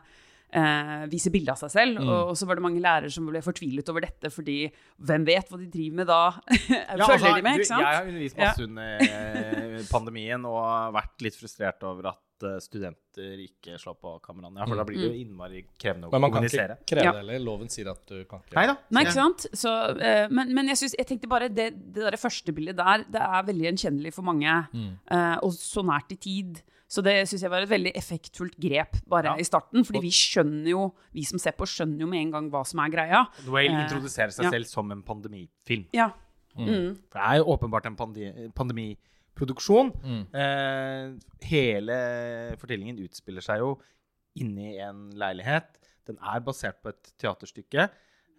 eh, 0.52 1.04
vise 1.12 1.30
bilde 1.32 1.54
av 1.54 1.60
seg 1.62 1.72
selv. 1.72 2.00
Mm. 2.02 2.10
Og 2.10 2.34
så 2.38 2.48
var 2.48 2.58
det 2.58 2.64
mange 2.66 2.82
lærere 2.82 3.12
som 3.12 3.28
ble 3.28 3.42
fortvilet 3.44 3.88
over 3.92 4.06
dette, 4.06 4.32
fordi 4.34 4.58
hvem 4.98 5.28
vet 5.28 5.48
hva 5.52 5.60
de 5.60 5.70
driver 5.72 6.02
med 6.02 6.10
da? 6.10 6.20
Ja, 6.72 7.06
Følger 7.06 7.14
altså, 7.14 7.36
de 7.36 7.46
med, 7.46 7.62
ikke 7.62 7.70
sant? 7.70 7.86
Jeg 7.86 7.96
har 8.00 8.10
undervist 8.10 8.42
masse 8.42 8.66
under 8.66 9.06
eh, 9.06 9.78
pandemien 9.92 10.50
og 10.50 10.98
vært 10.98 11.24
litt 11.28 11.38
frustrert 11.38 11.86
over 11.88 12.12
at 12.12 12.20
eh, 12.48 12.58
studenter 12.64 13.40
ikke 13.44 13.78
slår 13.80 13.96
på 14.02 14.12
kameraene. 14.24 14.60
Ja, 14.62 14.66
for 14.70 14.80
da 14.80 14.84
blir 14.88 14.98
det 15.00 15.08
jo 15.10 15.20
innmari 15.22 15.62
krevende 15.78 16.08
å 16.08 16.12
kommunisere. 16.12 16.18
Men 16.18 16.26
man 16.26 16.34
kan 16.34 16.48
ikke 16.48 16.90
kreve 16.94 17.12
det 17.12 17.20
heller. 17.22 17.44
Loven 17.46 17.72
sier 17.72 17.90
at 17.92 18.02
du 18.08 18.24
kan 18.30 18.42
ikke 18.44 18.58
Nei 18.58 18.66
da. 18.70 18.76
Nei, 18.90 19.04
ikke 19.06 19.16
sant? 19.18 19.46
Så, 19.52 19.72
eh, 20.00 20.26
men, 20.30 20.52
men 20.56 20.72
jeg, 20.72 20.82
synes, 20.82 20.96
jeg 20.98 21.08
tenkte 21.12 21.30
bare 21.32 21.48
det, 21.52 21.70
det 21.94 22.04
der 22.08 22.18
første 22.20 22.52
bildet 22.56 22.76
der, 22.80 23.06
det 23.12 23.22
er 23.22 23.48
veldig 23.48 23.68
gjenkjennelig 23.70 24.14
for 24.16 24.26
mange. 24.26 24.58
Mm. 24.72 24.92
eh, 25.10 25.36
og 25.42 25.52
så 25.56 25.84
nært 25.86 26.12
i 26.14 26.20
tid. 26.28 26.62
Så 26.92 27.00
det 27.00 27.14
syns 27.24 27.40
jeg 27.46 27.48
var 27.48 27.64
et 27.64 27.70
veldig 27.70 27.92
effektfullt 27.96 28.58
grep 28.60 28.98
bare 29.08 29.30
Ja. 29.32 29.36
i 29.40 29.46
starten. 29.48 29.80
Fordi 29.88 30.02
vi 30.04 30.10
skjønner 30.12 30.68
jo, 30.74 30.82
vi 31.16 31.22
som 31.24 31.40
ser 31.40 31.54
på, 31.56 31.64
skjønner 31.64 32.04
jo 32.04 32.08
med 32.10 32.20
en 32.26 32.32
gang 32.34 32.50
hva 32.52 32.60
som 32.68 32.82
er 32.84 32.90
greia. 32.92 33.22
The 33.38 33.48
Whale 33.54 33.72
Eh, 33.72 33.86
introduserer 33.86 34.34
seg 34.34 34.44
ja. 34.44 34.50
selv 34.50 34.68
som 34.68 34.90
en 34.92 35.00
pandemifilm. 35.02 35.86
Ja. 35.96 36.10
Mm. 36.52 36.66
Mm. 36.68 36.90
For 37.08 37.16
det 37.16 37.28
er 37.30 37.38
jo 37.40 37.46
åpenbart 37.54 37.86
en 37.88 37.96
pande 37.96 38.34
pandemiproduksjon. 39.34 39.92
Mm. 40.04 40.22
Eh, 40.34 41.46
hele 41.48 42.56
fortellingen 42.60 42.98
utspiller 43.04 43.42
seg 43.44 43.58
jo 43.62 43.74
inni 44.38 44.78
en 44.80 45.10
leilighet. 45.18 45.78
Den 46.06 46.18
er 46.18 46.40
basert 46.40 46.80
på 46.82 46.90
et 46.90 47.12
teaterstykke 47.20 47.84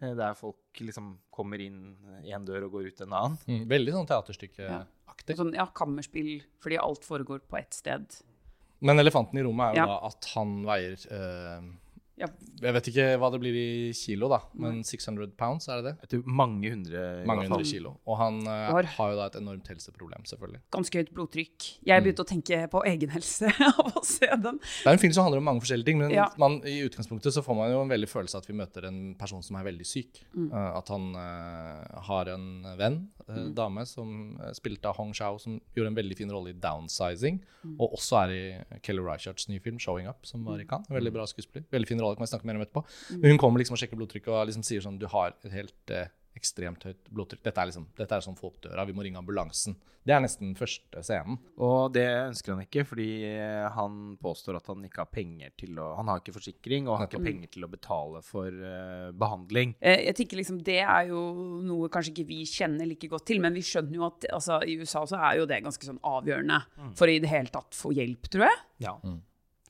eh, 0.02 0.14
der 0.18 0.34
folk 0.36 0.58
liksom 0.80 1.20
kommer 1.32 1.60
inn 1.62 1.96
én 2.26 2.46
dør 2.46 2.66
og 2.68 2.72
går 2.78 2.88
ut 2.92 3.02
en 3.06 3.14
annen. 3.14 3.38
Mm. 3.48 3.66
Veldig 3.70 3.94
sånn 3.94 4.10
teaterstykkeaktig. 4.10 5.38
Sånn, 5.38 5.54
ja, 5.56 5.68
kammerspill, 5.76 6.42
fordi 6.62 6.78
alt 6.82 7.06
foregår 7.06 7.44
på 7.48 7.58
ett 7.60 7.74
sted. 7.74 8.08
Men 8.84 9.00
elefanten 9.00 9.40
i 9.40 9.44
rommet 9.46 9.72
er 9.74 9.80
jo 9.80 9.86
Ja. 9.86 9.86
da 9.86 10.08
at 10.10 10.26
han 10.36 10.64
veier 10.66 10.98
eh, 11.10 11.62
Ja. 12.20 12.28
Jeg 12.62 12.74
vet 12.76 12.88
ikke 12.92 13.06
hva 13.18 13.30
det 13.34 13.40
blir 13.42 13.56
i 13.58 13.92
kilo, 13.98 14.28
da, 14.30 14.38
men 14.62 14.84
600 14.86 15.32
pounds, 15.36 15.66
er 15.68 15.82
det 15.82 15.86
det? 15.88 15.94
Jeg 16.04 16.10
tror 16.12 16.28
mange 16.40 16.70
hundre 16.70 17.02
Mange 17.26 17.48
hundre 17.50 17.66
kilo. 17.66 17.96
Og 18.06 18.18
han 18.20 18.38
uh, 18.46 18.70
Har- 18.86 19.12
jo 19.14 19.18
da 19.18 19.26
et 19.32 19.38
enormt 19.40 19.68
helseproblem, 19.68 20.22
selvfølgelig. 20.30 20.62
Ganske 20.76 21.02
høyt 21.02 21.10
blodtrykk. 21.18 21.68
Jeg 21.90 22.04
begynte 22.06 22.22
å 22.24 22.30
tenke 22.30 22.60
på 22.70 22.84
egenhelse 22.86 23.50
av 23.74 23.98
å 23.98 24.04
se 24.06 24.30
den. 24.30 24.60
Det 24.62 24.86
er 24.86 24.94
en 24.94 25.02
film 25.02 25.16
som 25.18 25.26
handler 25.26 25.42
om 25.42 25.48
mange 25.50 25.64
forskjellige 25.66 25.90
ting, 25.90 25.98
men 26.04 26.14
Ja. 26.14 26.28
man, 26.38 26.60
i 26.70 26.78
utgangspunktet 26.86 27.34
så 27.34 27.42
får 27.46 27.58
man 27.58 27.74
jo 27.74 27.82
en 27.82 27.90
veldig 27.96 28.10
følelse 28.14 28.38
av 28.38 28.46
at 28.46 28.50
vi 28.52 28.58
møter 28.62 28.86
en 28.92 29.02
person 29.20 29.42
som 29.44 29.58
er 29.58 29.66
veldig 29.72 29.86
syk. 29.90 30.22
Mm. 30.38 30.52
Uh, 30.54 30.70
at 30.78 30.94
han 30.94 31.10
uh, 31.18 32.02
har 32.12 32.30
en 32.36 32.48
venn, 32.78 33.00
uh, 33.28 33.42
dame, 33.58 33.88
som 33.90 34.38
uh, 34.38 34.52
spilte 34.54 34.86
av 34.94 34.96
Hong 35.02 35.12
Shao, 35.18 35.42
som 35.42 35.58
gjorde 35.76 35.92
en 35.96 36.00
veldig 36.00 36.18
fin 36.22 36.32
rolle 36.32 36.54
i 36.54 36.60
'Downsizing', 36.62 37.42
Mm. 37.64 37.78
og 37.80 37.94
også 37.96 38.18
er 38.26 38.32
i 38.36 38.80
Kelly 38.84 39.00
Reicherts 39.00 39.46
nye 39.48 39.62
film 39.64 39.78
'Showing 39.80 40.06
Up', 40.10 40.26
som 40.28 40.44
var 40.44 40.60
i 40.60 40.66
Cannes. 40.68 40.90
Veldig 40.92 41.14
bra 41.16 41.24
skuespiller. 41.26 41.64
Veldig 41.72 41.88
fin 41.88 42.02
rolle, 42.02 42.13
kan 42.18 42.26
vi 42.26 42.32
snakke 42.34 42.50
mer 42.50 42.60
om 42.60 42.66
etterpå. 42.66 42.84
Mm. 42.84 43.22
Men 43.22 43.34
hun 43.34 43.42
kommer 43.42 43.64
liksom 43.64 43.78
og 43.78 43.82
sjekker 43.82 44.00
blodtrykket 44.00 44.34
og 44.34 44.46
liksom 44.50 44.66
sier 44.68 44.84
sånn 44.86 45.00
Du 45.02 45.08
har 45.12 45.34
et 45.34 45.56
helt 45.56 45.94
eh, 45.94 46.12
ekstremt 46.38 46.86
høyt 46.88 47.10
blodtrykk. 47.14 47.44
Dette 47.46 47.62
er 47.62 47.70
liksom, 47.70 47.88
dette 47.98 48.18
er 48.18 48.24
sånn 48.26 48.38
få 48.38 48.50
opp 48.50 48.62
døra, 48.64 48.86
vi 48.90 48.96
må 48.96 49.06
ringe 49.06 49.22
ambulansen. 49.22 49.76
Det 50.04 50.12
er 50.12 50.20
nesten 50.24 50.50
den 50.50 50.58
første 50.60 51.00
scenen. 51.06 51.38
Og 51.64 51.94
det 51.96 52.04
ønsker 52.04 52.54
han 52.54 52.64
ikke, 52.66 52.84
fordi 52.88 53.08
han 53.76 54.00
påstår 54.22 54.58
at 54.60 54.68
han 54.68 54.84
ikke 54.84 55.04
har 55.06 55.12
penger 55.14 55.54
til 55.60 55.78
å 55.80 55.94
Han 55.96 56.10
har 56.12 56.20
ikke 56.20 56.36
forsikring, 56.36 56.90
og 56.90 57.00
har 57.00 57.08
ikke 57.08 57.24
penger 57.24 57.52
til 57.54 57.64
å 57.64 57.72
betale 57.72 58.24
for 58.26 58.50
uh, 58.50 59.14
behandling. 59.16 59.76
Eh, 59.80 60.10
Jeg 60.10 60.18
tenker 60.20 60.42
liksom 60.42 60.60
Det 60.66 60.82
er 60.82 61.08
jo 61.14 61.22
noe 61.64 61.92
kanskje 61.94 62.12
ikke 62.16 62.28
vi 62.34 62.42
kjenner 62.50 62.90
like 62.90 63.08
godt 63.12 63.28
til, 63.30 63.40
men 63.44 63.56
vi 63.56 63.64
skjønner 63.64 64.02
jo 64.02 64.08
at 64.10 64.28
altså, 64.34 64.60
i 64.68 64.76
USA 64.82 65.06
så 65.08 65.22
er 65.30 65.40
jo 65.40 65.48
det 65.50 65.62
ganske 65.64 65.88
sånn 65.88 66.02
avgjørende 66.04 66.60
for 67.00 67.12
i 67.12 67.20
det 67.24 67.32
hele 67.32 67.54
tatt 67.54 67.78
få 67.78 67.94
hjelp, 67.96 68.28
tror 68.34 68.50
jeg. 68.50 68.60
Ja. 68.84 68.98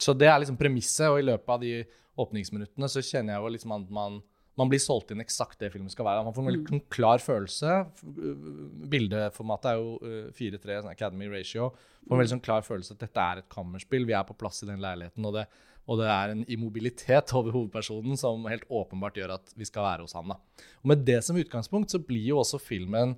Så 0.02 0.16
det 0.18 0.32
er 0.32 0.40
liksom 0.42 0.58
premisset, 0.58 1.12
og 1.12 1.20
i 1.22 1.28
løpet 1.28 1.54
av 1.54 1.62
de 1.62 1.76
åpningsminuttene 2.20 2.89
så 2.91 3.03
kjenner 3.03 3.36
jeg 3.36 3.43
jo 3.43 3.51
liksom 3.55 3.74
at 3.75 3.91
man, 3.93 4.20
man 4.60 4.70
blir 4.70 4.82
solgt 4.82 5.13
inn 5.13 5.24
eksakt 5.24 5.60
det 5.62 5.72
filmen 5.74 5.91
skal 5.91 6.08
være. 6.08 6.25
Man 6.27 6.36
får 6.36 6.43
en 6.43 6.50
veldig 6.51 6.63
sånn 6.70 6.86
klar 6.93 7.24
følelse. 7.24 7.77
Øh, 8.13 8.48
Bildeformatet 8.93 9.72
er 9.72 9.82
jo 9.82 9.93
øh, 10.05 10.32
4-3, 10.38 10.79
sånn 10.84 10.93
Academy 10.93 11.29
Ratio. 11.32 11.72
Får 12.03 12.15
en 12.15 12.24
veldig 12.24 12.36
sånn 12.36 12.46
klar 12.46 12.65
følelse 12.65 12.96
at 12.96 13.05
dette 13.05 13.27
er 13.27 13.41
et 13.41 13.51
kammerspill. 13.53 14.08
Vi 14.10 14.17
er 14.17 14.27
på 14.27 14.38
plass 14.38 14.62
i 14.65 14.70
den 14.70 14.84
leiligheten, 14.84 15.29
og 15.29 15.39
det, 15.39 15.48
og 15.89 16.00
det 16.00 16.10
er 16.13 16.34
en 16.34 16.43
immobilitet 16.51 17.34
over 17.36 17.55
hovedpersonen 17.55 18.20
som 18.20 18.46
helt 18.51 18.67
åpenbart 18.72 19.17
gjør 19.20 19.38
at 19.39 19.55
vi 19.60 19.67
skal 19.67 19.88
være 19.88 20.05
hos 20.05 20.15
han. 20.17 20.36
Da. 20.36 20.67
Og 20.84 20.93
med 20.93 21.08
det 21.08 21.20
som 21.25 21.39
utgangspunkt 21.39 21.91
så 21.96 22.01
blir 22.03 22.29
jo 22.29 22.43
også 22.43 22.62
filmen 22.62 23.17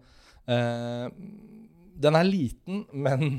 eh, 0.49 1.09
Den 1.95 2.17
er 2.17 2.27
liten, 2.27 2.85
men 2.91 3.37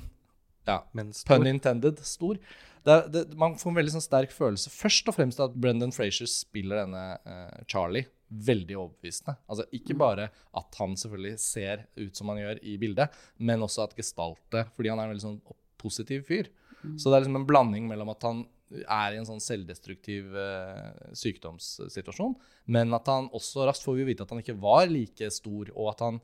ja, 0.67 0.81
pun 1.29 1.47
intended, 1.49 2.03
stor. 2.07 2.41
Det, 2.87 2.97
det, 3.11 3.23
man 3.39 3.57
får 3.59 3.73
en 3.73 3.79
veldig 3.81 3.95
sånn 3.97 4.05
sterk 4.05 4.35
følelse. 4.35 4.71
Først 4.71 5.09
og 5.11 5.17
fremst 5.17 5.41
at 5.43 5.55
Brendan 5.59 5.95
Frazier 5.95 6.29
spiller 6.31 6.85
denne 6.85 7.07
uh, 7.27 7.65
Charlie 7.67 8.07
veldig 8.27 8.77
overbevisende. 8.79 9.37
Altså 9.51 9.67
Ikke 9.75 9.97
bare 9.99 10.29
at 10.59 10.79
han 10.81 10.95
selvfølgelig 10.99 11.41
ser 11.43 11.87
ut 11.99 12.19
som 12.19 12.31
han 12.31 12.43
gjør 12.43 12.61
i 12.63 12.77
bildet, 12.83 13.15
men 13.39 13.63
også 13.63 13.87
at 13.87 13.97
gestaltet 13.99 14.73
Fordi 14.75 14.91
han 14.91 14.99
er 14.99 15.07
en 15.07 15.15
veldig 15.15 15.25
sånn 15.25 15.41
positiv 15.79 16.27
fyr. 16.29 16.51
Så 16.95 17.11
det 17.11 17.17
er 17.17 17.25
liksom 17.25 17.41
en 17.41 17.49
blanding 17.49 17.89
mellom 17.91 18.13
at 18.13 18.23
han 18.27 18.45
er 18.71 19.15
i 19.15 19.19
en 19.21 19.27
sånn 19.27 19.43
selvdestruktiv 19.43 20.33
uh, 20.35 21.11
sykdomssituasjon, 21.15 22.35
men 22.75 22.95
at 22.95 23.07
han 23.11 23.29
også 23.35 23.67
raskt 23.67 23.87
får 23.87 24.01
vi 24.01 24.09
vite 24.09 24.27
at 24.27 24.33
han 24.35 24.43
ikke 24.43 24.57
var 24.59 24.89
like 24.91 25.31
stor, 25.35 25.71
og 25.75 25.93
at 25.93 26.03
han 26.03 26.19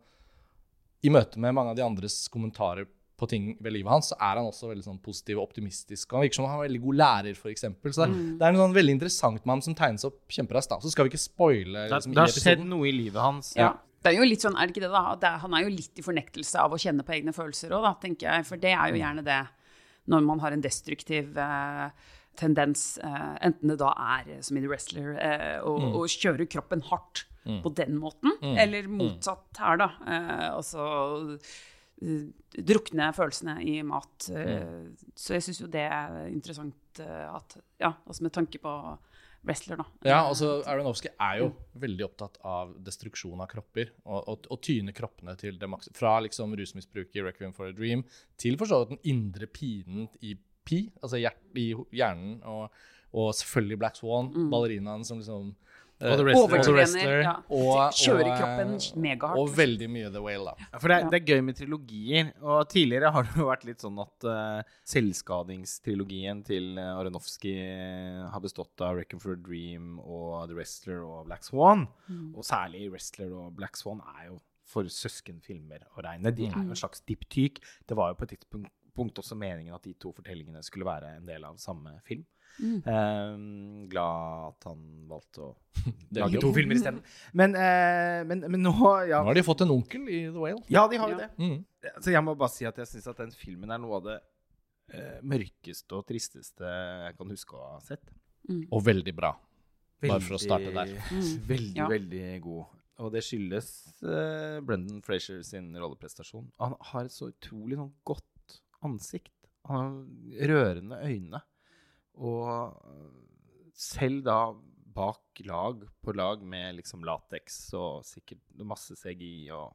i 1.07 1.11
møte 1.11 1.39
med 1.43 1.55
mange 1.55 1.75
av 1.75 1.79
de 1.79 1.85
andres 1.87 2.17
kommentarer 2.31 2.89
på 3.23 3.29
ting 3.31 3.53
ved 3.63 3.77
livet 3.77 3.93
hans, 3.93 4.11
så 4.13 4.19
er 4.19 4.41
han 4.41 4.49
også 4.49 4.73
veldig 4.73 4.85
sånn 4.87 4.99
positiv 5.05 5.39
og 5.39 5.47
optimistisk. 5.47 6.11
Og 6.11 6.19
Han 6.19 6.27
virker 6.27 6.41
som 6.41 6.49
han 6.49 6.59
er 6.59 6.67
veldig 6.67 6.83
god 6.83 6.99
lærer, 7.03 7.39
f.eks. 7.39 7.65
Så 7.65 8.07
det, 8.09 8.19
det 8.41 8.47
er 8.47 8.51
en 8.51 8.61
sånn 8.65 8.77
veldig 8.77 8.97
interessant 8.99 9.49
mann 9.49 9.65
som 9.65 9.77
tegnes 9.79 10.07
opp 10.09 10.21
kjemperaskt. 10.33 10.75
Så 10.83 10.93
skal 10.93 11.07
vi 11.07 11.15
ikke 11.15 11.23
spoile 11.23 11.87
liksom, 11.93 12.17
det 12.17 12.25
har 12.25 12.37
skjedd 12.37 12.67
noe 12.67 12.91
i 12.91 12.95
livet 12.97 13.23
hans. 13.23 13.55
Ja. 13.59 13.73
Det 14.03 14.11
er 14.11 14.19
jo 14.19 14.27
litt 14.27 14.43
sånn, 14.43 14.57
er 14.59 14.67
det 14.67 14.75
ikke 14.75 14.83
det 14.89 14.91
da? 14.91 15.05
Det 15.23 15.29
er, 15.29 15.43
han 15.45 15.53
er 15.55 15.63
jo 15.63 15.75
litt 15.77 16.01
i 16.01 16.03
fornektelse 16.03 16.63
av 16.65 16.73
å 16.75 16.81
kjenne 16.83 17.05
på 17.07 17.15
egne 17.15 17.35
følelser 17.37 17.75
òg, 17.77 17.87
tenker 18.03 18.27
jeg. 18.33 18.47
For 18.49 18.63
det 18.63 18.73
er 18.75 18.91
jo 18.91 18.99
gjerne 18.99 19.23
det 19.27 19.43
når 20.11 20.25
man 20.27 20.43
har 20.43 20.57
en 20.57 20.65
destruktiv 20.65 21.37
eh, 21.39 22.09
tendens, 22.41 22.97
eh, 22.99 23.35
enten 23.47 23.71
det 23.71 23.79
da 23.79 23.93
er 24.19 24.33
som 24.43 24.59
i 24.59 24.65
The 24.65 24.73
Wrestler, 24.73 25.13
eh, 25.23 25.61
å, 25.63 25.77
å 26.01 26.09
kjøre 26.11 26.49
kroppen 26.51 26.83
hardt 26.89 27.29
på 27.43 27.73
den 27.75 27.97
måten, 27.99 28.37
eller 28.43 28.87
motsatt 28.87 29.59
her, 29.59 29.79
da. 29.81 29.89
Eh, 30.07 30.49
altså 30.53 30.85
drukne 32.53 33.09
følelsene 33.17 33.57
i 33.65 33.79
mat. 33.87 34.29
Eh, 34.35 34.91
Så 35.15 35.35
jeg 35.37 35.47
syns 35.47 35.61
jo 35.63 35.71
det 35.71 35.87
er 35.87 36.27
interessant 36.33 37.01
eh, 37.01 37.27
at 37.31 37.57
Ja, 37.81 37.95
altså 38.07 38.23
med 38.23 38.33
tanke 38.33 38.59
på 38.63 38.75
wrestler, 39.43 39.81
da. 39.81 39.85
Ja, 40.07 40.21
altså 40.29 40.63
Aronofsky 40.71 41.11
er 41.19 41.41
jo 41.41 41.49
veldig 41.83 42.05
opptatt 42.07 42.39
av 42.47 42.77
destruksjon 42.85 43.41
av 43.43 43.49
kropper. 43.51 43.91
Og, 44.05 44.29
og, 44.29 44.47
og 44.55 44.61
tyne 44.63 44.95
kroppene 44.95 45.35
til 45.41 45.59
det 45.59 45.69
maks. 45.71 45.91
Fra 45.99 46.21
liksom 46.23 46.55
rusmisbruket 46.59 47.19
i 47.19 47.25
'Requiem 47.27 47.55
for 47.55 47.67
a 47.67 47.73
Dream' 47.75 48.05
til 48.39 48.57
for 48.59 48.71
så 48.71 48.83
vidt 48.85 48.95
den 48.95 49.03
indre 49.17 49.47
pinen 49.51 50.09
i 50.23 50.37
Pi, 50.65 50.93
altså 51.03 51.19
hjert, 51.19 51.41
i 51.59 51.73
hjernen. 51.91 52.37
Og, 52.47 52.71
og 53.19 53.33
selvfølgelig 53.35 53.79
Black 53.79 53.97
Swan, 53.99 54.31
ballerinaen 54.51 55.03
som 55.05 55.19
liksom 55.19 55.49
eh, 55.51 55.72
Og 56.03 56.19
The 56.19 56.25
Wrestler. 56.27 56.43
og 56.59 56.65
The 56.67 56.75
Wrestler, 56.75 57.21
ja. 57.23 57.35
og- 57.49 57.97
Kjører 57.99 58.29
og, 58.29 58.39
kroppen 58.41 58.75
eh, 58.75 58.99
megahardt. 59.05 59.39
Og 59.43 59.53
veldig 59.57 59.89
mye 59.93 60.11
The 60.13 60.23
Whale, 60.25 60.53
da. 60.53 60.69
For 60.83 60.93
det 60.93 60.97
er, 60.97 61.09
det 61.13 61.19
er 61.21 61.27
gøy 61.33 61.43
med 61.47 61.59
trilogier. 61.59 62.33
Og 62.43 62.69
tidligere 62.73 63.13
har 63.15 63.29
det 63.29 63.37
jo 63.39 63.49
vært 63.49 63.67
litt 63.69 63.85
sånn 63.85 64.01
at 64.03 64.29
uh, 64.29 64.75
selvskadingstrilogien 64.93 66.43
til 66.47 66.79
Aronofsky 66.83 67.55
eh, 67.63 68.23
har 68.33 68.45
bestått 68.45 68.85
av 68.85 68.97
Reckon 68.99 69.23
for 69.23 69.37
a 69.37 69.41
Dream 69.41 69.99
og 70.03 70.49
The 70.51 70.59
Wrestler 70.59 71.03
og 71.07 71.27
Black 71.31 71.47
Swan. 71.47 71.87
Og 72.35 72.45
særlig 72.47 72.89
Wrestler 72.93 73.33
og 73.39 73.55
Black 73.59 73.79
Swan 73.81 74.03
er 74.19 74.31
jo 74.33 74.41
for 74.73 74.89
søskenfilmer 74.89 75.85
å 75.97 76.05
regne. 76.05 76.33
De 76.33 76.47
er 76.49 76.55
jo 76.57 76.71
en 76.73 76.79
slags 76.79 77.03
diptyk. 77.09 77.61
Det 77.89 77.97
var 77.99 78.13
jo 78.13 78.21
på 78.21 78.29
et 78.29 78.37
tidspunkt 78.39 78.73
punkt 78.93 79.19
også 79.23 79.37
meningen 79.39 79.75
at 79.75 79.85
de 79.87 79.95
to 79.97 80.13
fortellingene 80.13 80.63
skulle 80.65 80.85
være 80.85 81.15
en 81.17 81.29
del 81.29 81.45
av 81.49 81.59
samme 81.61 81.95
film. 82.09 82.25
Eh, 82.61 83.37
glad 83.91 84.49
at 84.53 84.67
han 84.69 84.83
valgte 85.11 85.41
å 85.47 85.51
lage 86.19 86.41
to 86.43 86.51
filmer 86.55 86.77
isteden. 86.79 87.01
Men, 87.33 87.55
uh, 87.57 88.21
men, 88.29 88.45
men 88.53 88.63
nå 88.63 88.75
ja. 89.09 89.23
Nå 89.23 89.31
har 89.33 89.39
de 89.39 89.45
fått 89.47 89.65
en 89.65 89.73
onkel 89.75 90.05
i 90.13 90.21
The 90.29 90.39
Whale. 90.39 90.61
Ja, 90.71 90.85
de 90.91 91.01
har 91.01 91.11
jo 91.15 91.17
Ja. 91.19 91.27
det. 91.27 91.31
Mm. 91.43 91.65
Så 92.05 92.13
jeg 92.15 92.23
må 92.23 92.35
bare 92.39 92.53
si 92.55 92.67
at 92.69 92.77
jeg 92.79 92.87
syns 92.93 93.09
at 93.11 93.23
den 93.25 93.33
filmen 93.35 93.73
er 93.75 93.81
noe 93.83 93.97
av 93.99 94.05
det 94.07 94.19
uh, 94.95 95.17
mørkeste 95.27 95.97
og 95.99 96.05
tristeste 96.07 96.63
jeg 97.07 97.17
kan 97.19 97.33
huske 97.35 97.57
å 97.59 97.65
ha 97.73 97.81
sett. 97.83 98.05
Og 98.71 98.83
veldig 98.85 99.15
bra. 99.17 99.33
Bare 100.03 100.21
for 100.23 100.35
å 100.35 100.43
starte 100.43 100.71
der. 100.75 100.93
Veldig, 101.53 101.77
Ja. 101.79 101.87
veldig 101.91 102.41
god. 102.43 102.79
Og 103.03 103.11
det 103.15 103.23
skyldes 103.27 103.69
uh, 104.05 104.59
Brendan 104.67 105.01
Frazier 105.03 105.41
sin 105.47 105.71
rolleprestasjon. 105.79 106.49
Han 106.61 106.75
har 106.93 107.07
et 107.09 107.15
så 107.15 107.31
utrolig 107.33 107.79
sånn 107.79 107.93
godt 108.07 108.59
ansikt. 108.87 109.33
Han 109.71 109.79
har 110.37 110.49
rørende 110.51 110.99
øyne. 111.07 111.41
Og 112.21 112.49
eh, 112.73 113.69
selv 113.79 114.25
da 114.27 114.39
bak 114.93 115.41
lag 115.49 115.85
på 116.05 116.13
lag 116.13 116.43
med 116.45 116.77
liksom 116.77 117.05
lateks 117.07 117.71
og 117.79 118.03
sikkert 118.05 118.43
masse 118.69 118.93
CGI 118.99 119.49
og 119.57 119.71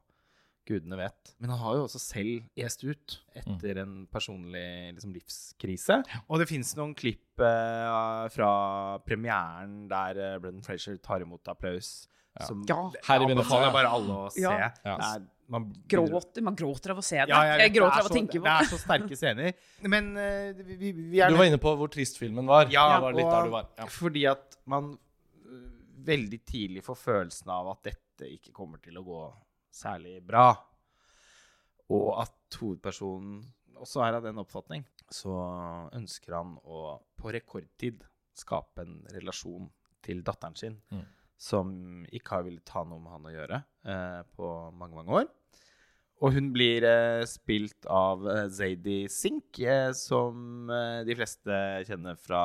gudene 0.68 0.98
vet. 1.00 1.32
Men 1.40 1.50
han 1.54 1.62
har 1.62 1.78
jo 1.78 1.86
også 1.86 2.00
selv 2.02 2.44
est 2.60 2.84
ut 2.84 3.16
etter 3.40 3.80
en 3.82 4.02
personlig 4.12 4.92
liksom, 4.94 5.14
livskrise. 5.16 5.96
Og 6.28 6.42
det 6.42 6.48
fins 6.50 6.74
noen 6.78 6.92
klipp 6.98 7.40
eh, 7.40 8.28
fra 8.34 8.50
premieren 9.06 9.86
der 9.90 10.20
eh, 10.20 10.36
Brendan 10.42 10.64
Frazier 10.66 11.00
tar 11.02 11.24
imot 11.24 11.48
applaus. 11.50 12.06
Som 12.44 12.62
Ja. 12.68 12.76
Her 13.08 13.24
i 13.24 13.26
det 13.26 13.34
fall. 13.34 13.38
anbefaler 13.40 13.66
jeg 13.66 13.76
bare 13.80 13.94
alle 13.96 14.18
å 14.20 14.30
se. 14.30 14.44
Ja. 14.44 14.70
Ja. 14.84 14.94
Det 15.00 15.08
er, 15.08 15.24
man 15.48 15.66
Gråter. 15.88 16.44
Man 16.44 16.56
gråter 16.58 16.92
av 16.92 17.00
å 17.00 17.04
se 17.04 17.16
det. 17.22 17.30
Ja, 17.32 17.40
jeg, 17.48 17.60
jeg, 17.64 17.74
gråter 17.78 17.96
er 17.98 18.04
av 18.04 18.10
å 18.10 18.14
tenke 18.14 18.36
på 18.36 18.44
Det 18.44 18.52
det. 18.52 18.66
er 18.66 18.70
så 18.70 18.78
sterke 18.82 19.16
scener. 19.18 19.52
Men 19.94 20.10
uh, 20.16 20.62
vi, 20.62 20.76
vi, 20.76 20.92
vi 21.14 21.20
er 21.24 21.32
Du 21.32 21.38
var 21.40 21.48
inne 21.48 21.60
på 21.62 21.72
hvor 21.80 21.90
trist 21.92 22.20
filmen 22.20 22.46
var. 22.48 22.68
Ja, 22.74 22.86
det 22.96 23.02
var 23.06 23.16
litt 23.16 23.26
og 23.26 23.32
der 23.32 23.48
du 23.48 23.54
var. 23.56 23.68
Ja. 23.80 23.86
fordi 23.92 24.24
at 24.28 24.58
man 24.68 24.92
øh, 24.92 25.68
veldig 26.08 26.40
tidlig 26.48 26.84
får 26.86 27.00
følelsen 27.00 27.52
av 27.54 27.72
at 27.72 27.82
dette 27.90 28.28
ikke 28.34 28.52
kommer 28.56 28.80
til 28.84 29.00
å 29.00 29.04
gå 29.06 29.22
særlig 29.78 30.18
bra. 30.26 30.50
Og 31.96 32.08
at 32.20 32.58
hovedpersonen 32.60 33.40
også 33.78 34.02
er 34.04 34.18
av 34.18 34.24
den 34.26 34.40
oppfatning, 34.42 34.82
så 35.08 35.32
ønsker 35.96 36.34
han 36.36 36.56
å 36.68 36.98
på 37.16 37.30
rekordtid 37.32 38.02
skape 38.36 38.84
en 38.84 38.98
relasjon 39.14 39.70
til 40.04 40.20
datteren 40.26 40.56
sin 40.58 40.76
Mm. 40.92 41.04
som 41.38 41.70
ikke 42.10 42.34
har 42.34 42.42
villet 42.46 42.72
ha 42.74 42.82
noe 42.84 42.98
med 43.00 43.12
han 43.14 43.26
å 43.30 43.32
gjøre 43.32 43.58
eh, 43.86 44.20
på 44.36 44.48
mange, 44.74 44.98
mange 44.98 45.14
år. 45.22 45.28
Og 46.18 46.32
hun 46.34 46.48
blir 46.50 46.82
eh, 46.82 47.22
spilt 47.30 47.86
av 47.86 48.24
eh, 48.26 48.46
Zadie 48.50 49.06
Sink, 49.12 49.60
eh, 49.62 49.92
som 49.94 50.66
eh, 50.74 51.04
de 51.06 51.14
fleste 51.14 51.58
kjenner 51.86 52.18
fra 52.18 52.40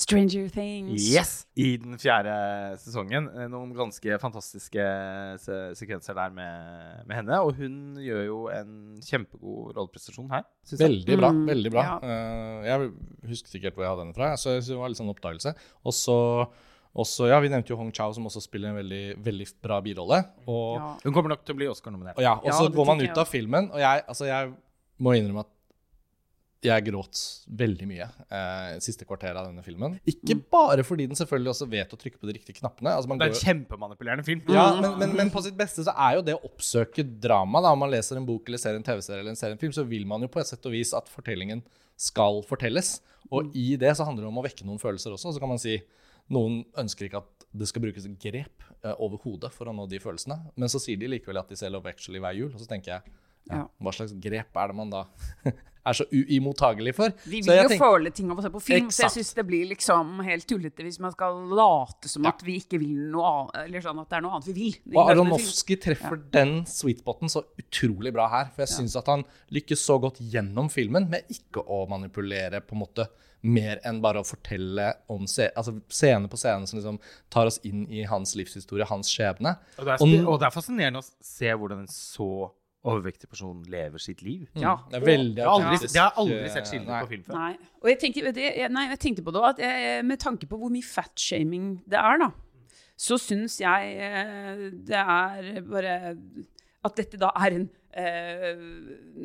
Stranger 0.00 0.48
Things. 0.50 1.06
Yes! 1.06 1.32
I 1.54 1.76
den 1.82 2.00
fjerde 2.02 2.34
sesongen. 2.82 3.28
Eh, 3.30 3.46
Noen 3.52 3.70
ganske 3.78 4.18
fantastiske 4.22 4.86
se 5.44 5.60
sekvenser 5.78 6.18
der 6.18 6.34
med, 6.34 7.04
med 7.06 7.16
henne. 7.20 7.38
Og 7.46 7.54
hun 7.60 8.00
gjør 8.02 8.26
jo 8.26 8.40
en 8.50 8.74
kjempegod 9.06 9.78
rolleprestasjon 9.78 10.32
her. 10.34 10.48
synes 10.66 10.80
jeg. 10.80 10.88
Veldig 10.88 11.20
bra. 11.22 11.32
Mm, 11.36 11.46
veldig 11.52 11.74
bra. 11.76 11.86
ja. 11.86 11.96
Uh, 12.02 12.66
jeg 12.66 12.90
husket 13.30 13.54
ikke 13.54 13.70
helt 13.70 13.78
hvor 13.78 13.86
jeg 13.86 13.94
hadde 13.94 14.06
henne 14.08 14.18
fra, 14.18 14.34
så 14.40 14.58
det 14.58 14.82
var 14.82 14.90
litt 14.90 14.98
sånn 14.98 15.14
oppdagelse. 15.14 15.54
Og 15.86 15.94
så 15.94 16.18
også, 16.94 17.28
ja, 17.30 17.38
Vi 17.40 17.48
nevnte 17.48 17.72
jo 17.72 17.76
Hong 17.80 17.92
Chao, 17.94 18.12
som 18.12 18.26
også 18.28 18.42
spiller 18.44 18.68
en 18.72 18.76
veldig, 18.76 19.02
veldig 19.24 19.46
bra 19.64 19.80
birolle. 19.80 20.18
Og 20.46 20.76
Ja. 20.76 20.90
Hun 21.04 21.12
kommer 21.14 21.32
nok 21.32 21.44
til 21.44 21.54
å 21.54 21.58
bli 21.58 21.66
Oscar-nominert. 21.72 22.18
og, 22.18 22.22
ja, 22.22 22.34
og 22.36 22.52
så 22.52 22.68
går 22.72 22.86
man 22.86 23.00
ut 23.00 23.16
av 23.18 23.26
filmen, 23.26 23.70
og 23.72 23.80
jeg, 23.80 24.04
altså, 24.08 24.26
jeg 24.28 24.52
må 25.00 25.14
innrømme 25.16 25.40
at 25.46 25.52
jeg 26.62 26.84
gråt 26.86 27.18
veldig 27.58 27.86
mye 27.90 28.04
eh, 28.30 28.74
siste 28.78 29.02
kvarter 29.08 29.34
av 29.34 29.48
denne 29.48 29.64
filmen. 29.66 29.96
Ikke 30.06 30.36
bare 30.52 30.84
fordi 30.86 31.08
den 31.10 31.18
selvfølgelig 31.18 31.50
også 31.50 31.66
vet 31.72 31.90
å 31.90 31.98
trykke 31.98 32.20
på 32.20 32.28
de 32.28 32.36
riktige 32.36 32.60
knappene. 32.60 32.92
Altså, 32.94 33.08
man 33.10 33.18
Det 33.18 33.24
er 33.26 33.32
en 33.32 33.34
går... 33.34 33.46
kjempemanipulerende 33.48 34.24
film. 34.28 34.44
ja, 34.46 34.68
men, 34.78 34.94
men, 35.00 35.16
men 35.18 35.32
på 35.34 35.42
sitt 35.42 35.56
beste 35.58 35.82
så 35.82 35.90
er 35.96 36.20
jo 36.20 36.22
det 36.28 36.36
å 36.36 36.44
oppsøke 36.46 37.02
drama. 37.02 37.64
da, 37.64 37.72
Om 37.74 37.82
man 37.82 37.90
leser 37.90 38.20
en 38.20 38.28
bok 38.28 38.46
eller 38.46 38.62
ser 38.62 38.78
en 38.78 38.86
TV-serie 38.86 39.24
eller 39.24 39.34
en 39.34 39.40
ser 39.40 39.50
en 39.50 39.58
film, 39.58 39.72
så 39.74 39.82
vil 39.82 40.06
man 40.06 40.22
jo 40.22 40.30
på 40.30 40.38
et 40.38 40.46
sett 40.52 40.68
og 40.70 40.76
vis 40.76 40.94
at 40.94 41.10
fortellingen 41.10 41.64
skal 41.98 42.44
fortelles. 42.46 43.00
Og 43.32 43.50
i 43.58 43.74
det 43.80 43.96
så 43.98 44.06
handler 44.06 44.28
det 44.28 44.30
om 44.30 44.38
å 44.38 44.46
vekke 44.46 44.68
noen 44.68 44.78
følelser 44.78 45.16
også. 45.16 45.34
Så 45.34 45.42
kan 45.42 45.50
man 45.50 45.58
si 45.58 45.80
noen 46.32 46.62
ønsker 46.80 47.08
ikke 47.08 47.22
at 47.22 47.46
det 47.52 47.68
skal 47.68 47.84
brukes 47.84 48.06
grep 48.22 48.64
eh, 48.82 48.94
over 48.96 49.20
hodet 49.26 49.52
for 49.52 49.68
å 49.68 49.74
nå 49.76 49.84
de 49.90 50.00
følelsene. 50.00 50.38
Men 50.56 50.72
så 50.72 50.80
sier 50.80 50.96
de 51.00 51.10
likevel 51.12 51.38
at 51.42 51.50
de 51.52 51.58
ser 51.60 51.72
Love 51.74 51.90
Actually 51.92 52.22
hver 52.22 52.38
jul, 52.38 52.48
og 52.54 52.62
så 52.62 52.68
tenker 52.70 52.94
jeg 52.96 53.12
ja, 53.50 53.56
Ja. 53.58 53.66
hva 53.82 53.90
slags 53.92 54.14
grep 54.22 54.54
er 54.56 54.70
det 54.70 54.76
man 54.78 54.90
da 54.92 55.00
er 55.82 55.96
så 55.98 56.04
uimottagelig 56.14 56.92
for? 56.94 57.10
Vi 57.26 57.40
vil 57.42 57.56
jo 57.58 57.64
tenker- 57.72 57.80
føle 57.82 58.12
ting 58.14 58.30
av 58.30 58.38
å 58.38 58.44
se 58.44 58.50
på 58.54 58.60
film, 58.62 58.86
så 58.86 59.02
jeg 59.02 59.08
Exakt. 59.10 59.16
syns 59.18 59.32
det 59.34 59.44
blir 59.48 59.64
liksom 59.72 60.12
helt 60.24 60.46
tullete 60.48 60.84
hvis 60.86 61.00
man 61.02 61.10
skal 61.12 61.40
late 61.58 62.08
som 62.08 62.28
at 62.30 62.44
vi 62.46 62.54
ikke 62.62 62.78
vil 62.80 62.94
noe 63.10 63.32
annet, 63.32 63.58
eller 63.66 63.84
sånn 63.84 63.98
at 64.00 64.08
det 64.14 64.16
er 64.20 64.24
noe 64.28 64.36
annet 64.38 64.48
vi 64.52 64.54
vil. 64.60 64.78
Og. 64.94 65.10
Aronofsky 65.10 65.76
treffer 65.82 66.22
den 66.38 66.54
sweetspoten 66.70 67.28
så 67.34 67.42
utrolig 67.58 68.14
bra 68.14 68.28
her. 68.32 68.52
For 68.54 68.62
jeg 68.64 68.72
syns 68.76 68.94
at 69.02 69.10
han 69.10 69.26
lykkes 69.52 69.82
så 69.90 69.98
godt 70.00 70.22
gjennom 70.22 70.70
filmen 70.72 71.10
med 71.10 71.26
ikke 71.34 71.66
å 71.66 71.82
manipulere 71.90 72.62
på 72.62 72.78
en 72.78 72.84
måte 72.86 73.08
mer 73.42 73.80
enn 73.86 74.00
bare 74.02 74.22
å 74.22 74.26
fortelle 74.26 74.92
om 75.10 75.26
se 75.30 75.48
altså, 75.58 75.74
scene 75.90 76.30
på 76.30 76.38
scene 76.38 76.68
som 76.70 76.78
liksom 76.78 76.98
tar 77.32 77.50
oss 77.50 77.58
inn 77.66 77.84
i 77.90 78.04
hans 78.06 78.36
livshistorie, 78.38 78.86
hans 78.88 79.10
skjebne. 79.10 79.56
Og 79.78 79.86
det, 79.86 79.96
er, 79.96 80.02
Og 80.04 80.34
og 80.34 80.40
det 80.42 80.48
er 80.48 80.54
fascinerende 80.54 81.02
å 81.02 81.06
se 81.06 81.50
hvordan 81.50 81.82
en 81.82 81.90
så 81.90 82.32
overvektig 82.82 83.28
person 83.30 83.60
lever 83.70 84.02
sitt 84.02 84.22
liv. 84.26 84.48
Ja. 84.58 84.76
Det 84.90 84.98
er 84.98 85.04
veldig 85.06 85.44
autentisk, 85.46 85.92
det 85.92 86.00
har 86.00 86.08
jeg 86.08 86.22
aldri 86.24 86.38
eh, 86.40 86.54
sett 86.54 86.70
skildret 86.70 87.04
på 87.04 87.12
film 87.12 87.26
før. 87.26 87.36
Nei. 87.38 87.52
Og 87.82 87.90
jeg 87.92 87.98
tenkte, 88.02 88.32
det, 88.34 88.48
nei, 88.74 88.86
jeg 88.90 89.02
tenkte 89.04 89.26
på 89.26 89.34
det 89.34 89.42
også, 89.42 89.52
at 89.54 89.62
jeg, 89.62 90.06
med 90.08 90.22
tanke 90.22 90.48
på 90.50 90.58
hvor 90.58 90.72
mye 90.72 90.86
fatshaming 90.86 91.68
det 91.90 92.00
er, 92.00 92.18
da, 92.24 92.32
så 92.98 93.18
syns 93.22 93.60
jeg 93.62 93.94
eh, 94.06 94.66
det 94.86 94.98
er 94.98 95.62
bare 95.66 95.94
At 96.86 96.98
dette 96.98 97.18
da 97.18 97.30
er 97.38 97.56
en 97.56 97.64
eh, 97.98 98.56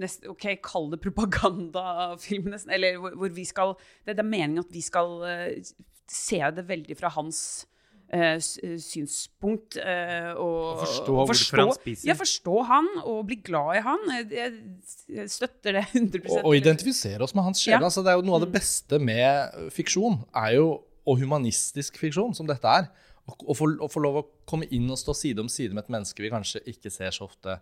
nest, 0.01 0.27
OK, 0.29 0.49
kall 0.63 0.91
det 0.93 1.01
propagandafilm, 1.03 2.51
nesten. 2.53 2.73
Eller 2.75 2.99
hvor, 3.01 3.15
hvor 3.23 3.33
vi 3.33 3.45
skal 3.47 3.75
Det, 3.79 4.15
det 4.15 4.23
er 4.23 4.29
meningen 4.29 4.63
at 4.65 4.73
vi 4.73 4.83
skal 4.85 5.17
eh, 5.27 5.73
se 6.07 6.39
det 6.55 6.67
veldig 6.67 6.97
fra 6.99 7.11
hans 7.17 7.41
eh, 8.13 8.37
synspunkt. 8.79 9.77
eh, 9.77 10.31
og, 10.33 10.77
Og 10.77 10.83
forstå 10.85 11.15
hvorfor 11.19 11.63
han 11.63 11.73
spiser. 11.75 12.09
Ja, 12.09 12.17
forstå 12.19 12.61
han 12.69 12.91
og 13.03 13.25
bli 13.29 13.39
glad 13.43 13.79
i 13.79 13.83
han. 13.87 14.05
Jeg, 14.17 14.29
jeg, 14.37 14.53
jeg 15.17 15.31
støtter 15.31 15.79
det 15.79 15.85
100 15.93 16.21
Og, 16.29 16.45
og 16.45 16.55
identifisere 16.57 17.23
oss 17.23 17.35
med 17.35 17.47
hans 17.47 17.63
sjel. 17.63 17.77
Ja. 17.77 17.81
Mm. 17.83 17.89
Altså, 17.89 18.05
det 18.05 18.13
er 18.13 18.21
jo 18.21 18.27
noe 18.29 18.39
av 18.39 18.47
det 18.47 18.53
beste 18.55 18.99
med 18.99 19.67
fiksjon, 19.75 20.21
er 20.35 20.57
jo, 20.59 20.69
og 21.07 21.21
humanistisk 21.21 21.99
fiksjon, 21.99 22.35
som 22.35 22.47
dette 22.49 22.67
er. 22.67 22.89
Å 23.27 23.35
å 23.51 23.55
få, 23.55 23.65
å 23.83 23.87
få 23.91 23.99
lov 23.99 24.21
å 24.21 24.27
komme 24.47 24.69
inn 24.71 24.87
og 24.87 24.99
stå 24.99 25.11
side 25.15 25.43
om 25.43 25.49
side 25.51 25.75
med 25.75 25.83
et 25.83 25.91
menneske 25.91 26.23
vi 26.23 26.31
kanskje 26.31 26.61
ikke 26.71 26.91
ser 26.93 27.11
så 27.11 27.25
ofte 27.27 27.57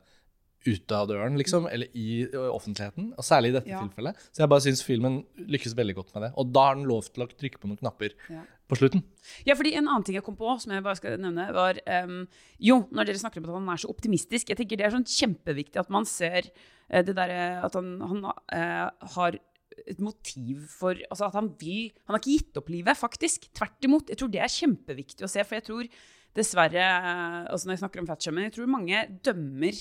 ute 0.66 0.98
av 0.98 1.08
døren, 1.12 1.38
liksom, 1.40 1.68
eller 1.70 1.92
i 1.94 2.26
offentligheten. 2.34 3.12
Og 3.16 3.26
særlig 3.26 3.52
i 3.52 3.56
dette. 3.60 3.70
Ja. 3.70 3.84
tilfellet. 3.86 4.18
Så 4.32 4.44
jeg 4.44 4.52
bare 4.52 4.66
syns 4.66 4.84
filmen 4.86 5.20
lykkes 5.38 5.76
veldig 5.78 5.96
godt 6.00 6.14
med 6.16 6.28
det. 6.28 6.32
Og 6.42 6.52
da 6.56 6.68
har 6.70 6.76
den 6.80 6.88
lov 6.90 7.08
til 7.08 7.26
å 7.26 7.30
trykke 7.32 7.62
på 7.62 7.70
noen 7.70 7.80
knapper 7.82 8.16
Ja. 8.32 8.42
på 8.68 8.80
slutten. 8.80 9.04
Ja, 9.46 9.56
fordi 9.56 9.76
En 9.76 9.88
annen 9.88 10.04
ting 10.04 10.16
jeg 10.16 10.26
kom 10.26 10.38
på, 10.38 10.60
som 10.60 10.74
jeg 10.74 10.84
bare 10.84 10.98
skal 10.98 11.18
nevne, 11.22 11.48
var 11.54 11.80
um, 12.06 12.28
Jo, 12.60 12.88
når 12.92 13.06
dere 13.12 13.22
snakker 13.22 13.44
om 13.44 13.50
at 13.50 13.60
han 13.60 13.70
er 13.70 13.82
så 13.84 13.90
optimistisk 13.94 14.50
Jeg 14.50 14.58
tenker 14.58 14.78
Det 14.78 14.86
er 14.88 14.96
sånn 14.96 15.06
kjempeviktig 15.06 15.82
at 15.82 15.90
man 15.94 16.06
ser 16.10 16.50
uh, 16.50 17.02
det 17.06 17.14
derre 17.18 17.62
At 17.66 17.78
han, 17.78 18.00
han 18.02 18.26
uh, 18.26 18.90
har 19.16 19.38
et 19.86 20.00
motiv 20.02 20.66
for 20.72 20.98
Altså 21.12 21.28
at 21.28 21.38
han 21.38 21.52
vil 21.60 21.92
Han 22.06 22.16
har 22.16 22.22
ikke 22.24 22.38
gitt 22.40 22.58
opp 22.58 22.70
livet, 22.74 22.98
faktisk. 22.98 23.50
Tvert 23.54 23.86
imot. 23.86 24.10
Jeg 24.10 24.18
tror 24.22 24.32
det 24.34 24.42
er 24.42 24.54
kjempeviktig 24.54 25.26
å 25.26 25.30
se, 25.30 25.44
for 25.46 25.60
jeg 25.60 25.68
tror 25.68 25.90
dessverre 26.36 26.84
eh, 26.84 27.42
altså 27.52 27.68
Når 27.68 27.76
jeg 27.78 27.84
snakker 27.84 28.02
om 28.02 28.08
fatshaming, 28.10 28.48
jeg 28.50 28.56
tror 28.58 28.72
mange 28.72 29.04
dømmer 29.24 29.78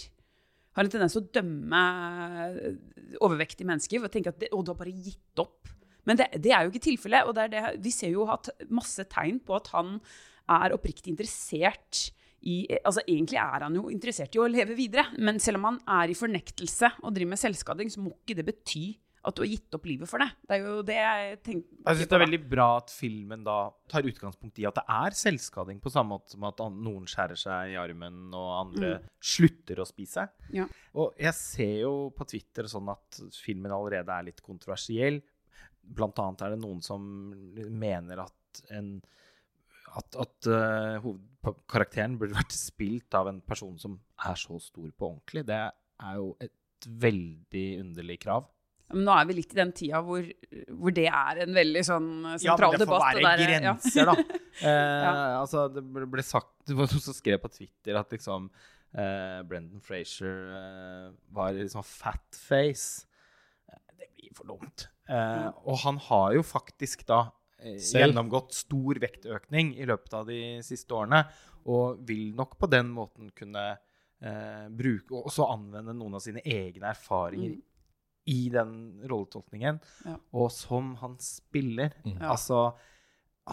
har 0.75 0.85
en 0.87 0.90
tendens 0.90 1.14
til 1.14 1.23
å 1.23 1.31
dømme 1.38 1.83
eh, 2.49 2.76
overvektige 3.23 3.69
mennesker 3.69 4.02
og 4.02 4.12
tenke 4.12 4.33
at 4.35 4.40
det, 4.43 4.50
du 4.50 4.73
har 4.73 4.78
bare 4.78 4.95
gitt 4.95 5.43
opp. 5.43 5.71
Men 6.04 6.19
det, 6.21 6.28
det 6.43 6.52
er 6.52 6.64
jo 6.64 6.73
ikke 6.73 6.88
tilfellet. 6.90 7.31
Og 7.31 7.37
det 7.38 7.62
vi 7.85 7.93
ser 7.95 8.12
jo 8.12 8.26
hatt 8.28 8.50
masse 8.75 9.07
tegn 9.12 9.40
på 9.45 9.57
at 9.57 9.71
han 9.75 9.97
er 10.52 10.75
oppriktig 10.76 11.14
interessert 11.14 12.09
i 12.45 12.66
altså 12.85 13.00
Egentlig 13.09 13.38
er 13.40 13.62
han 13.64 13.76
jo 13.78 13.87
interessert 13.88 14.35
i 14.37 14.40
å 14.43 14.50
leve 14.50 14.75
videre, 14.76 15.07
men 15.16 15.38
selv 15.40 15.62
om 15.62 15.71
han 15.71 15.78
er 16.02 16.12
i 16.12 16.16
fornektelse 16.19 16.90
og 17.00 17.14
driver 17.16 17.31
med 17.31 17.40
selvskading, 17.40 17.88
så 17.88 18.02
må 18.04 18.12
ikke 18.19 18.37
det 18.37 18.45
bety 18.50 18.83
at 19.25 19.37
du 19.37 19.40
har 19.40 19.49
gitt 19.49 19.76
opp 19.76 19.87
livet 19.88 20.11
for 20.11 20.21
det. 20.21 20.28
Det 20.45 20.57
er 20.57 20.66
jo 20.66 20.75
det 20.85 20.96
jeg 20.98 21.38
tenker 21.46 21.79
Jeg 21.79 21.98
synes 21.98 22.11
det 22.11 22.16
er 22.16 22.22
veldig 22.25 22.40
bra 22.51 22.66
at 22.77 22.92
filmen 22.92 23.44
da 23.46 23.57
tar 23.90 24.09
utgangspunkt 24.09 24.61
i 24.61 24.66
at 24.68 24.77
det 24.77 24.85
er 24.96 25.16
selvskading, 25.16 25.81
på 25.85 25.92
samme 25.92 26.18
måte 26.18 26.35
som 26.35 26.46
at 26.48 26.61
noen 26.75 27.09
skjærer 27.09 27.40
seg 27.40 27.72
i 27.72 27.79
armen, 27.81 28.27
og 28.37 28.51
andre 28.59 28.92
slutter 29.25 29.81
å 29.81 29.88
spise. 29.88 30.27
Ja. 30.55 30.68
Og 31.01 31.16
jeg 31.20 31.37
ser 31.38 31.75
jo 31.87 31.94
på 32.16 32.29
Twitter 32.29 32.68
sånn 32.70 32.90
at 32.92 33.20
filmen 33.40 33.72
allerede 33.75 34.12
er 34.12 34.29
litt 34.29 34.44
kontroversiell. 34.44 35.22
Blant 35.85 36.20
annet 36.20 36.44
er 36.44 36.55
det 36.55 36.62
noen 36.62 36.85
som 36.85 37.05
mener 37.72 38.27
at 38.27 38.64
en 38.75 38.96
at, 39.94 40.16
at 40.18 40.48
uh, 40.51 40.96
hovedkarakteren 41.05 42.16
burde 42.18 42.35
vært 42.35 42.55
spilt 42.57 43.14
av 43.14 43.29
en 43.31 43.40
person 43.46 43.77
som 43.79 43.96
er 44.27 44.38
så 44.38 44.59
stor 44.62 44.88
på 44.90 45.07
ordentlig. 45.07 45.44
Det 45.46 45.61
er 45.61 46.16
jo 46.18 46.33
et 46.42 46.88
veldig 47.05 47.66
underlig 47.85 48.18
krav. 48.25 48.48
Men 48.94 49.04
nå 49.09 49.14
er 49.20 49.26
vi 49.28 49.35
litt 49.40 49.52
i 49.52 49.59
den 49.59 49.72
tida 49.76 50.00
hvor, 50.07 50.24
hvor 50.70 50.94
det 50.94 51.07
er 51.11 51.40
en 51.44 51.54
veldig 51.57 51.83
sånn 51.87 52.09
Ja, 52.33 52.37
sentral 52.38 52.72
men 52.76 52.80
det 52.85 52.88
får 52.88 53.00
debatt. 53.00 53.18
være 53.18 53.18
og 53.18 53.40
der- 53.40 53.50
ja. 53.50 53.74
grenser, 53.74 54.04
da. 54.07 54.14
Eh, 54.62 55.02
Ja. 55.04 55.12
Altså, 55.40 55.64
det 55.74 55.83
ble, 55.92 56.07
ble 56.07 56.22
sagt 56.22 56.52
Det 56.66 56.76
var 56.78 56.87
noen 56.87 57.02
som 57.02 57.14
skrev 57.16 57.40
på 57.42 57.50
Twitter 57.50 57.96
at 57.98 58.11
liksom 58.14 58.50
eh, 58.94 59.42
Brendan 59.50 59.80
Frazier 59.83 60.52
eh, 60.54 61.09
var 61.35 61.52
liksom 61.59 61.83
fat 61.85 62.38
face. 62.38 63.07
Eh, 63.68 63.80
Det 63.98 64.09
blir 64.14 64.30
for 64.38 64.46
dumt. 64.46 64.87
Eh, 65.11 65.48
og 65.66 65.78
han 65.83 65.98
har 65.98 66.35
jo 66.38 66.42
faktisk 66.46 67.02
da 67.11 67.33
eh, 67.59 67.76
Selv. 67.83 68.07
gjennomgått 68.14 68.54
stor 68.54 68.94
vektøkning 69.02 69.74
i 69.76 69.85
løpet 69.90 70.14
av 70.14 70.26
de 70.30 70.38
siste 70.62 70.94
årene, 70.94 71.24
og 71.66 71.98
vil 72.07 72.30
nok 72.37 72.54
på 72.61 72.68
den 72.70 72.88
måten 72.94 73.30
kunne 73.35 73.66
eh, 74.24 74.68
bruke 74.70 75.11
Og 75.16 75.26
også 75.30 75.46
anvende 75.52 75.92
noen 75.96 76.14
av 76.14 76.20
sine 76.24 76.40
egne 76.44 76.92
erfaringer 76.94 77.57
Mm. 77.59 77.62
I 78.30 78.48
den 78.52 78.74
rolletolkningen. 79.04 79.80
Ja. 80.06 80.16
Og 80.37 80.50
som 80.54 80.94
han 81.00 81.16
spiller. 81.22 81.94
Mm. 82.04 82.18
Altså, 82.22 82.66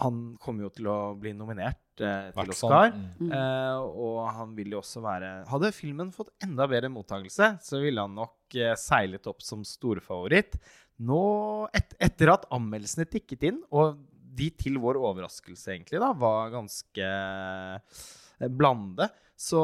han 0.00 0.20
kommer 0.40 0.66
jo 0.66 0.72
til 0.72 0.88
å 0.88 0.98
bli 1.20 1.34
nominert 1.36 2.00
eh, 2.00 2.30
til 2.30 2.38
Hvertfall. 2.38 2.54
Oscar. 2.54 2.94
Mm. 2.94 3.08
Mm. 3.28 3.34
Eh, 3.38 4.04
og 4.06 4.20
han 4.38 4.54
vil 4.56 4.76
jo 4.76 4.80
også 4.80 5.02
være 5.04 5.32
Hadde 5.50 5.72
filmen 5.76 6.12
fått 6.14 6.32
enda 6.44 6.68
bedre 6.70 6.92
mottakelse, 6.92 7.56
så 7.60 7.82
ville 7.82 8.04
han 8.04 8.16
nok 8.16 8.56
eh, 8.56 8.72
seilet 8.80 9.28
opp 9.28 9.44
som 9.44 9.66
storfavoritt. 9.66 10.56
Nå, 11.02 11.20
et, 11.74 11.92
etter 12.00 12.32
at 12.32 12.48
anmeldelsene 12.54 13.08
tikket 13.10 13.48
inn, 13.50 13.60
og 13.74 14.00
de 14.32 14.48
til 14.56 14.78
vår 14.80 14.96
overraskelse 15.00 15.74
egentlig 15.74 16.00
da, 16.00 16.12
var 16.16 16.52
ganske 16.54 17.08
eh, 17.08 18.02
blande, 18.48 19.08
så, 19.42 19.60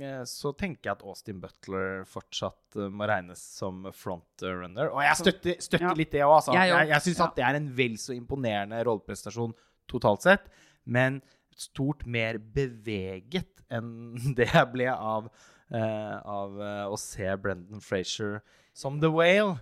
eh, 0.00 0.22
så 0.28 0.52
tenker 0.58 0.90
jeg 0.90 0.96
at 0.98 1.04
Austin 1.06 1.38
Butler 1.40 2.02
fortsatt 2.08 2.76
eh, 2.76 2.90
må 2.92 3.06
regnes 3.08 3.40
som 3.40 3.86
frontrunner. 3.96 4.90
Og 4.92 5.00
jeg 5.04 5.20
støtter, 5.22 5.60
støtter 5.62 5.86
Ja. 5.88 5.94
litt 5.96 6.12
det 6.12 6.20
òg, 6.26 6.34
altså. 6.36 6.52
Jeg 6.56 6.68
Jeg, 6.74 6.88
jeg, 6.88 7.02
syns 7.06 7.18
Ja. 7.18 7.26
at 7.26 7.36
det 7.36 7.44
er 7.44 7.54
en 7.60 7.68
vel 7.76 7.96
så 7.96 8.12
imponerende 8.16 8.82
rolleprestasjon 8.84 9.54
totalt 9.88 10.22
sett, 10.22 10.50
men 10.84 11.22
stort 11.56 12.04
mer 12.06 12.38
beveget 12.38 13.62
enn 13.70 14.14
det 14.36 14.50
jeg 14.52 14.72
ble 14.72 14.86
av, 14.92 15.30
uh, 15.72 16.16
av 16.24 16.60
uh, 16.60 16.84
å 16.92 16.96
se 17.00 17.26
Brendan 17.36 17.80
Frazier 17.80 18.42
som 18.74 19.00
The 19.00 19.10
Whale. 19.10 19.58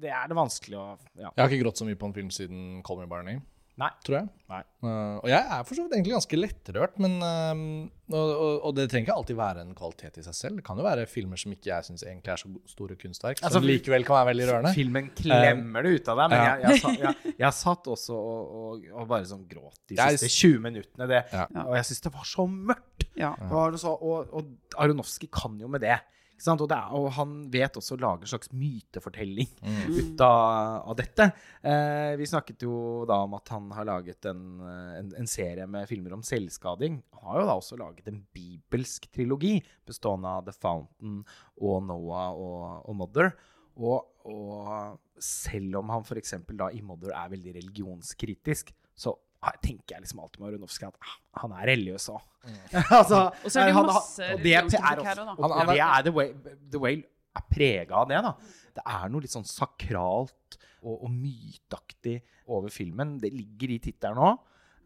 Det 0.00 0.10
er 0.10 0.28
det 0.28 0.36
vanskelig 0.36 0.76
å 0.78 0.98
ja. 1.14 1.30
Jeg 1.36 1.42
har 1.42 1.48
ikke 1.50 1.64
grått 1.64 1.80
så 1.80 1.86
mye 1.86 1.98
på 1.98 2.06
en 2.06 2.14
film 2.14 2.30
siden 2.30 2.82
Call 2.86 2.98
Me 3.00 3.06
By 3.06 3.20
Your 3.20 3.26
Name. 3.26 3.42
Nei. 3.80 3.88
Tror 4.04 4.16
jeg. 4.18 4.28
Nei. 4.50 4.58
Uh, 4.84 5.16
og 5.22 5.28
jeg 5.30 5.40
er 5.56 5.62
for 5.64 5.78
så 5.78 5.84
vidt 5.86 5.94
egentlig 5.96 6.12
ganske 6.12 6.38
lettrørt, 6.38 6.98
men 7.00 7.14
uh, 7.22 7.62
og, 8.12 8.32
og, 8.34 8.54
og 8.68 8.74
det 8.76 8.84
trenger 8.90 9.06
ikke 9.08 9.14
alltid 9.16 9.38
være 9.38 9.62
en 9.64 9.70
kvalitet 9.78 10.18
i 10.20 10.24
seg 10.26 10.36
selv. 10.36 10.58
Det 10.60 10.64
kan 10.66 10.80
jo 10.80 10.84
være 10.84 11.06
filmer 11.08 11.40
som 11.40 11.54
ikke 11.54 11.70
jeg 11.70 11.86
syns 11.88 12.04
egentlig 12.04 12.34
er 12.34 12.42
så 12.42 12.50
store 12.72 12.98
kunstverk, 13.00 13.40
Altså, 13.40 13.54
som 13.56 13.68
likevel 13.70 14.04
kan 14.08 14.18
være 14.18 14.30
veldig 14.32 14.48
rørende. 14.50 14.74
Filmen 14.76 15.08
klemmer 15.16 15.86
det 15.88 15.94
ut 16.00 16.12
av 16.12 16.20
deg, 16.22 16.34
men 16.34 16.44
Ja. 16.44 16.54
jeg, 16.66 16.82
jeg, 16.84 17.00
jeg, 17.06 17.34
jeg 17.40 17.56
satt 17.62 17.90
også 17.96 18.18
og, 18.20 18.54
og, 18.60 18.86
og 19.00 19.08
bare 19.14 19.30
sånn 19.32 19.46
gråt 19.48 19.80
de 19.88 19.96
Jeg- 20.00 20.18
siste 20.20 20.32
20 20.50 20.64
minuttene. 20.68 21.08
Det, 21.14 21.22
Ja. 21.32 21.46
Og 21.64 21.74
jeg 21.80 21.88
syns 21.90 22.04
det 22.10 22.14
var 22.20 22.28
så 22.36 22.46
mørkt. 22.50 23.08
Ja. 23.16 23.32
Det 23.40 23.50
var 23.54 23.76
så, 23.80 23.96
og, 23.96 24.34
og 24.36 24.76
Aronofsky 24.82 25.30
kan 25.32 25.56
jo 25.62 25.68
med 25.72 25.80
det. 25.86 25.96
Og, 26.40 26.66
det 26.70 26.76
er, 26.76 26.92
og 26.96 27.10
han 27.18 27.34
vet 27.52 27.76
også 27.76 27.98
å 27.98 28.00
lage 28.00 28.24
en 28.24 28.32
slags 28.32 28.52
mytefortelling 28.56 29.48
Mm. 29.60 29.92
ut 29.98 30.22
av, 30.24 30.88
av 30.88 30.96
dette. 30.96 31.26
Eh, 31.62 32.16
vi 32.16 32.26
snakket 32.28 32.64
jo 32.64 33.04
da 33.08 33.20
om 33.26 33.34
at 33.36 33.52
han 33.52 33.68
har 33.76 33.86
laget 33.88 34.24
en, 34.30 34.42
eh, 34.64 34.94
en, 35.00 35.12
en 35.20 35.28
serie 35.28 35.66
med 35.68 35.88
filmer 35.90 36.14
om 36.16 36.24
selvskading. 36.24 37.00
Han 37.20 37.28
har 37.28 37.42
jo 37.42 37.48
da 37.50 37.56
også 37.60 37.78
laget 37.80 38.08
en 38.08 38.22
bibelsk 38.34 39.10
trilogi 39.12 39.58
bestående 39.86 40.32
av 40.32 40.46
The 40.48 40.56
Fountain 40.56 41.20
og 41.60 41.84
Noah 41.88 42.32
og, 42.32 42.88
og 42.88 42.98
Mother. 43.02 43.32
Og, 43.80 44.08
og 44.28 44.98
selv 45.20 45.80
om 45.80 45.92
han 45.92 46.04
f.eks. 46.04 46.34
da 46.56 46.70
i 46.72 46.82
Mother 46.84 47.14
er 47.16 47.32
veldig 47.32 47.54
religionskritisk, 47.60 48.72
så 48.96 49.14
tenker 49.62 49.94
jeg 49.96 50.02
liksom 50.04 50.20
alltid 50.20 50.40
med 50.42 50.50
Aronofsky 50.52 50.84
at 50.88 50.96
ah, 51.00 51.14
han 51.42 51.52
er 51.56 51.70
religiøs 51.72 52.08
òg. 52.12 52.20
altså, 53.00 53.20
Og 53.44 53.50
så 53.52 53.60
er 53.60 53.70
det 53.70 53.74
han- 53.76 53.86
masse 53.88 54.26
og 54.34 54.42
det 54.44 54.52
er 54.54 54.62
også- 54.64 54.80
og 54.80 54.84
Han- 55.50 55.58
han 55.58 55.66
det 55.72 55.78
er- 55.80 55.98
er 55.98 56.02
The 56.02 56.12
Whale, 56.12 56.56
The 56.72 56.78
Whale 56.80 57.02
er 57.36 57.46
prega 57.50 57.94
av 58.02 58.08
det, 58.08 58.22
da. 58.26 58.32
Det 58.74 58.82
er 58.86 59.08
noe 59.08 59.20
litt 59.24 59.30
sånn 59.34 59.46
sakralt 59.48 60.58
og, 60.82 61.02
og 61.04 61.10
myteaktig 61.10 62.20
over 62.48 62.68
filmen. 62.68 63.18
Det 63.20 63.32
ligger 63.32 63.70
i 63.76 63.78
tittelen 63.78 64.18
òg. 64.18 64.38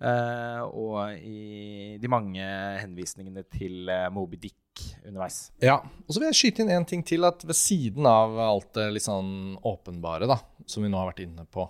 Uh, 0.04 0.62
og 0.74 1.14
i 1.22 1.96
de 2.02 2.08
mange 2.10 2.42
henvisningene 2.82 3.44
til 3.48 3.88
uh, 3.88 4.10
Moby 4.12 4.36
Dick 4.42 4.56
underveis. 5.04 5.38
Ja, 5.62 5.78
og 5.84 6.10
så 6.10 6.20
vil 6.20 6.30
jeg 6.30 6.38
skyte 6.38 6.64
inn 6.64 6.72
en 6.74 6.88
ting 6.88 7.04
til. 7.06 7.26
At 7.28 7.44
ved 7.46 7.56
siden 7.58 8.08
av 8.08 8.36
alt 8.42 8.72
det 8.78 8.88
litt 8.96 9.06
sånn 9.06 9.54
åpenbare, 9.62 10.28
da, 10.30 10.40
som 10.66 10.84
vi 10.84 10.90
nå 10.92 11.00
har 11.00 11.12
vært 11.12 11.24
inne 11.26 11.46
på, 11.50 11.68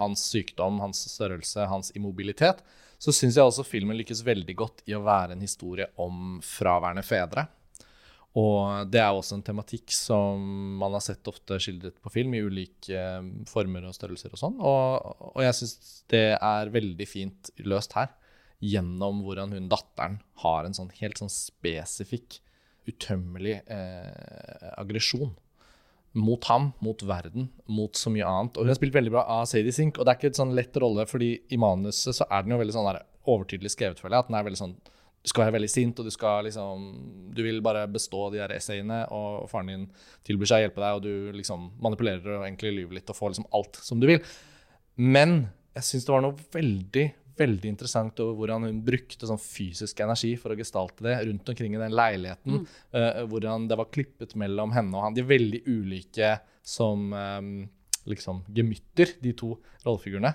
hans 0.00 0.28
sykdom, 0.30 0.80
hans 0.84 1.02
størrelse, 1.12 1.68
hans 1.70 1.92
immobilitet, 1.98 2.62
så 2.98 3.12
syns 3.12 3.36
jeg 3.36 3.44
også 3.44 3.66
filmen 3.66 3.98
lykkes 3.98 4.22
veldig 4.24 4.56
godt 4.56 4.84
i 4.88 4.94
å 4.96 5.02
være 5.04 5.34
en 5.34 5.44
historie 5.44 5.90
om 6.00 6.38
fraværende 6.44 7.04
fedre. 7.04 7.48
Og 8.34 8.88
det 8.90 8.98
er 8.98 9.14
også 9.14 9.36
en 9.36 9.44
tematikk 9.46 9.92
som 9.94 10.42
man 10.80 10.96
har 10.96 11.02
sett 11.04 11.28
ofte 11.30 11.58
skildret 11.62 12.00
på 12.02 12.10
film 12.10 12.34
i 12.34 12.42
ulike 12.42 12.98
eh, 12.98 13.28
former 13.46 13.86
og 13.86 13.94
størrelser 13.94 14.34
og 14.34 14.40
sånn. 14.40 14.56
Og, 14.58 15.12
og 15.36 15.44
jeg 15.44 15.54
syns 15.60 15.92
det 16.10 16.26
er 16.34 16.72
veldig 16.74 17.06
fint 17.06 17.52
løst 17.62 17.94
her, 17.94 18.10
gjennom 18.64 19.22
hvordan 19.24 19.52
hun 19.54 19.68
datteren 19.72 20.18
har 20.44 20.64
en 20.64 20.76
sånn 20.76 20.92
helt 21.00 21.20
sånn 21.20 21.32
spesifikk, 21.32 22.40
utømmelig 22.88 23.58
eh, 23.72 24.70
aggresjon. 24.76 25.34
Mot 26.14 26.46
ham, 26.46 26.70
mot 26.84 27.00
verden, 27.02 27.48
mot 27.66 27.98
så 27.98 28.12
mye 28.14 28.26
annet. 28.28 28.56
Og 28.56 28.64
hun 28.64 28.70
har 28.70 28.78
spilt 28.78 28.94
veldig 28.94 29.12
bra 29.16 29.24
av 29.40 29.48
Sadie 29.50 29.74
Sink, 29.74 29.98
og 29.98 30.06
det 30.06 30.12
er 30.12 30.20
ikke 30.20 30.30
en 30.30 30.40
sånn 30.44 30.56
lett 30.56 30.76
rolle, 30.78 31.08
fordi 31.10 31.32
i 31.50 31.58
manuset 31.58 32.14
så 32.14 32.28
er 32.30 32.44
den 32.44 32.54
jo 32.54 32.60
veldig 32.60 32.76
sånn 32.76 32.90
der 32.92 33.00
overtydelig 33.34 33.72
skrevet, 33.74 34.02
føler 34.02 34.16
jeg. 34.18 34.26
At 34.26 34.30
den 34.30 34.38
er 34.38 34.46
veldig 34.46 34.60
sånn 34.60 34.76
du 35.24 35.30
skal 35.32 35.46
være 35.46 35.54
veldig 35.54 35.70
sint, 35.72 36.00
og 36.00 36.04
du 36.04 36.12
skal 36.12 36.44
liksom 36.44 36.82
Du 37.32 37.40
vil 37.46 37.62
bare 37.64 37.86
bestå 37.88 38.26
de 38.30 38.42
der 38.42 38.52
essayene, 38.58 39.06
og 39.08 39.48
faren 39.48 39.70
din 39.72 39.86
tilbyr 40.28 40.50
seg 40.50 40.60
å 40.60 40.64
hjelpe 40.66 40.82
deg, 40.82 40.98
og 40.98 41.04
du 41.06 41.38
liksom 41.38 41.70
manipulerer 41.82 42.36
og 42.36 42.44
egentlig 42.44 42.74
lyver 42.76 42.98
litt 42.98 43.08
og 43.08 43.16
får 43.16 43.32
liksom 43.32 43.48
alt 43.56 43.80
som 43.80 44.02
du 44.02 44.06
vil. 44.10 44.20
Men 45.00 45.46
jeg 45.74 45.88
syns 45.88 46.04
det 46.06 46.12
var 46.12 46.26
noe 46.26 46.48
veldig, 46.54 47.06
veldig 47.38 47.70
interessant 47.70 48.20
over 48.22 48.36
hvordan 48.38 48.66
hun 48.68 48.80
brukte 48.86 49.28
sånn 49.28 49.40
fysisk 49.40 50.00
energi 50.04 50.34
for 50.40 50.54
å 50.54 50.58
gestalte 50.58 51.06
det 51.06 51.16
rundt 51.28 51.48
omkring 51.50 51.76
i 51.76 51.80
den 51.80 51.94
leiligheten. 51.94 52.58
eh, 52.94 53.22
hvordan 53.30 53.68
det 53.70 53.78
var 53.80 53.90
klippet 53.94 54.34
mellom 54.40 54.74
henne 54.76 54.96
og 54.96 55.06
han. 55.06 55.16
De 55.16 55.24
er 55.24 55.32
veldig 55.32 55.62
ulike 55.66 56.34
som 56.64 57.10
um, 57.12 57.54
liksom 58.08 58.44
gemytter, 58.56 59.16
de 59.20 59.34
to 59.36 59.54
rollefigurene. 59.84 60.34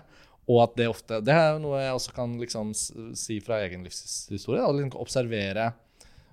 Og 0.49 0.63
at 0.63 0.75
det 0.79 0.87
ofte 0.89 1.19
Det 1.21 1.33
er 1.33 1.59
noe 1.61 1.81
jeg 1.81 1.93
også 1.93 2.13
kan 2.15 2.31
liksom 2.41 2.71
si 2.73 3.37
fra 3.45 3.59
egen 3.65 3.83
livshistorie. 3.85 4.65
Å 4.65 4.73
liksom 4.73 5.01
observere 5.01 5.71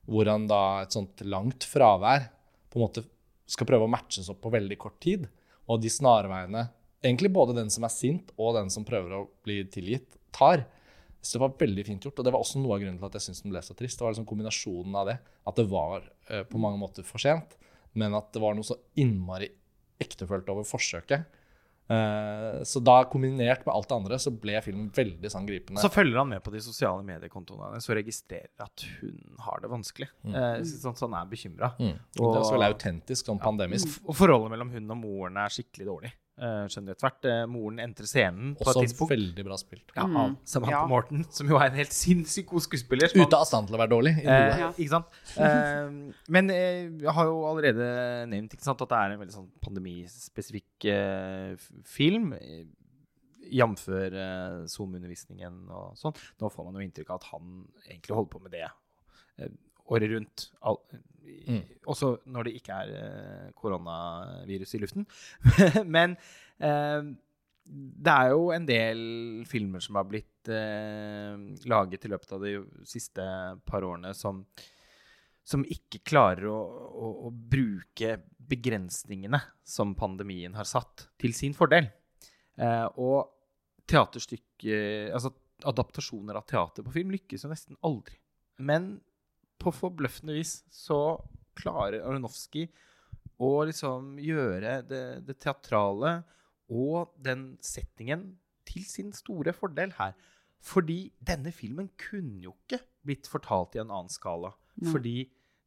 hvordan 0.07 0.47
da 0.49 0.63
et 0.85 0.95
sånt 0.95 1.21
langt 1.27 1.67
fravær 1.67 2.31
på 2.71 2.79
en 2.79 2.87
måte 2.87 3.05
skal 3.47 3.69
prøve 3.69 3.87
å 3.87 3.91
matches 3.91 4.31
opp 4.33 4.41
på 4.43 4.53
veldig 4.55 4.79
kort 4.81 4.99
tid. 5.05 5.27
Og 5.69 5.83
de 5.83 5.91
snarveiene 5.93 6.69
egentlig 7.07 7.33
både 7.33 7.57
den 7.57 7.71
som 7.73 7.85
er 7.87 7.93
sint 7.93 8.33
og 8.37 8.57
den 8.57 8.71
som 8.73 8.87
prøver 8.87 9.15
å 9.19 9.27
bli 9.47 9.61
tilgitt, 9.73 10.17
tar. 10.37 10.67
Så 11.21 11.37
det 11.37 11.43
var 11.43 11.57
veldig 11.59 11.85
fint 11.89 12.07
gjort. 12.07 12.21
Og 12.21 12.27
det 12.27 12.35
var 12.35 12.45
også 12.45 12.63
noe 12.63 12.77
av 12.77 12.85
grunnen 12.85 13.01
til 13.01 13.09
at 13.09 13.19
jeg 13.19 13.27
syntes 13.27 13.45
den 13.45 13.55
ble 13.55 13.63
så 13.65 13.77
trist. 13.79 13.99
Det 13.99 14.07
var 14.07 14.15
liksom 14.15 14.29
kombinasjonen 14.29 15.01
av 15.01 15.09
det. 15.11 15.17
At 15.49 15.59
det 15.59 15.67
var 15.73 16.05
uh, 16.05 16.43
på 16.47 16.61
mange 16.63 16.81
måter 16.81 17.07
for 17.07 17.23
sent, 17.23 17.57
men 17.97 18.15
at 18.15 18.29
det 18.35 18.43
var 18.45 18.55
noe 18.55 18.67
så 18.67 18.77
innmari 19.01 19.49
ektefølt 20.03 20.53
over 20.53 20.67
forsøket. 20.69 21.27
Eh, 21.89 22.63
så 22.63 22.81
da 22.83 22.97
kombinert 23.05 23.63
med 23.67 23.75
alt 23.75 23.89
det 23.89 23.95
andre, 23.95 24.19
så 24.19 24.33
ble 24.35 24.59
filmen 24.65 24.89
veldig 24.95 25.31
sånn 25.31 25.47
gripende. 25.47 25.83
Så 25.83 25.91
følger 25.93 26.19
han 26.19 26.31
med 26.33 26.43
på 26.43 26.51
de 26.55 26.63
sosiale 26.65 27.05
mediekontoene 27.07 27.71
hennes 27.71 27.87
og 27.87 27.99
registrerer 28.01 28.65
at 28.65 28.87
hun 28.99 29.43
har 29.47 29.63
det 29.63 29.71
vanskelig. 29.71 30.11
Eh, 30.27 30.59
sånn, 30.67 30.97
at 30.97 31.05
han 31.07 31.19
er 31.21 31.31
bekymra. 31.31 31.73
Mm. 31.79 31.95
Og 31.95 32.25
det 32.25 32.33
er 32.33 32.43
også 32.43 32.57
veldig 32.57 32.71
autentisk, 32.75 33.31
sånn 33.31 33.43
pandemisk. 33.43 34.01
Og 34.07 34.19
forholdet 34.19 34.55
mellom 34.57 34.73
hun 34.75 34.97
og 34.97 35.03
moren 35.05 35.39
er 35.45 35.55
skikkelig 35.55 35.91
dårlig. 35.93 36.13
Uh, 36.37 36.67
skjønner 36.69 36.91
du 36.91 36.93
etter 36.93 37.07
hvert. 37.07 37.27
Eh, 37.33 37.43
moren 37.49 37.79
entrer 37.81 38.05
scenen 38.11 38.51
på 38.59 38.67
et 38.69 38.77
Også 38.83 39.07
veldig 39.09 39.45
bra 39.47 39.57
spilt. 39.57 39.87
Ja, 39.97 40.05
av 40.05 40.35
Samantha 40.45 40.75
Ja. 40.75 40.83
Morton, 40.91 41.23
som 41.33 41.49
jo 41.49 41.57
er 41.57 41.71
en 41.71 41.79
helt 41.79 41.95
sinnssykt 41.97 42.51
god 42.51 42.61
skuespiller. 42.67 43.09
Ute 43.17 43.39
av 43.39 43.47
stand 43.49 43.71
til 43.71 43.79
å 43.79 43.81
være 43.81 43.93
dårlig. 43.95 44.13
Eh. 44.21 44.59
Ja. 44.61 44.69
Ikke 44.77 44.93
sant? 44.93 45.17
Eh, 45.41 46.13
men 46.29 46.51
eh, 46.53 46.91
jeg 47.01 47.15
har 47.17 47.25
jo 47.31 47.39
allerede 47.49 47.89
nevnt 48.29 48.53
ikke 48.53 48.69
sant, 48.69 48.85
at 48.85 48.93
det 48.93 48.99
er 49.01 49.15
en 49.15 49.23
veldig 49.25 49.37
sånn 49.39 49.49
pandemispesifikk 49.65 50.89
eh, 50.93 51.57
film. 51.89 52.35
eh, 52.37 52.67
Jf. 53.47 53.87
Eh, 53.95 54.67
Zoom-undervisningen 54.69 55.71
og 55.71 55.97
sånn. 55.97 56.17
Nå 56.43 56.51
får 56.53 56.65
man 56.69 56.77
jo 56.77 56.85
inntrykk 56.85 57.13
av 57.15 57.21
at 57.23 57.31
han 57.33 57.63
egentlig 57.89 58.17
holder 58.19 58.33
på 58.37 58.43
med 58.45 58.53
det 58.59 58.67
eh, 58.67 59.49
året 59.93 60.13
rundt. 60.13 60.49
All, 60.67 60.81
Mm. 61.47 61.63
Også 61.91 62.17
når 62.31 62.49
det 62.49 62.57
ikke 62.59 62.75
er 62.75 62.93
eh, 62.99 63.51
koronavirus 63.59 64.75
i 64.75 64.81
luften. 64.83 65.07
men 65.97 66.17
eh, 66.59 67.11
det 67.67 68.15
er 68.15 68.33
jo 68.33 68.49
en 68.55 68.67
del 68.67 69.01
filmer 69.51 69.83
som 69.83 69.99
har 69.99 70.09
blitt 70.11 70.51
eh, 70.51 71.37
laget 71.71 72.07
i 72.07 72.11
løpet 72.13 72.35
av 72.37 72.43
de 72.47 72.57
siste 72.87 73.27
par 73.67 73.87
årene 73.87 74.13
som, 74.15 74.43
som 75.47 75.65
ikke 75.67 76.05
klarer 76.07 76.49
å, 76.51 76.59
å, 76.59 77.13
å 77.29 77.33
bruke 77.35 78.19
begrensningene 78.47 79.41
som 79.67 79.97
pandemien 79.99 80.55
har 80.55 80.69
satt, 80.69 81.09
til 81.19 81.35
sin 81.35 81.57
fordel. 81.57 81.91
Eh, 82.57 82.87
og 83.03 83.33
teaterstykke 83.87 84.77
Altså 85.15 85.31
adaptasjoner 85.67 86.37
av 86.39 86.45
teater 86.49 86.85
på 86.85 86.93
film 86.95 87.13
lykkes 87.15 87.45
jo 87.45 87.51
nesten 87.51 87.79
aldri. 87.87 88.17
Men 88.67 88.97
på 89.63 89.73
forbløffende 89.75 90.35
vis 90.37 90.59
så 90.73 90.99
klarer 91.57 92.03
Aronofsky 92.05 92.67
å 93.43 93.51
liksom 93.69 94.17
gjøre 94.23 94.79
det, 94.89 95.03
det 95.27 95.39
teatrale 95.43 96.19
og 96.73 97.13
den 97.23 97.55
settingen 97.65 98.35
til 98.67 98.85
sin 98.89 99.13
store 99.17 99.53
fordel 99.57 99.93
her. 99.99 100.15
Fordi 100.67 101.13
denne 101.23 101.53
filmen 101.55 101.89
kunne 102.01 102.41
jo 102.49 102.55
ikke 102.65 102.81
blitt 103.07 103.29
fortalt 103.31 103.77
i 103.77 103.83
en 103.85 103.93
annen 103.93 104.11
skala. 104.11 104.51
Nei. 104.81 104.91
Fordi 104.93 105.17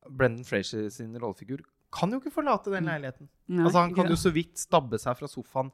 Brendan 0.09 0.45
Frazier 0.47 0.89
sin 0.91 1.13
rollefigur 1.21 1.61
kan 1.93 2.11
jo 2.13 2.19
ikke 2.21 2.33
forlate 2.35 2.69
den 2.73 2.85
leiligheten. 2.85 3.29
Nei, 3.49 3.63
altså 3.65 3.81
Han 3.81 3.93
kan 3.97 4.09
jo 4.11 4.17
så 4.19 4.29
vidt 4.33 4.59
stabbe 4.61 4.99
seg 5.01 5.15
fra 5.17 5.29
sofaen 5.31 5.71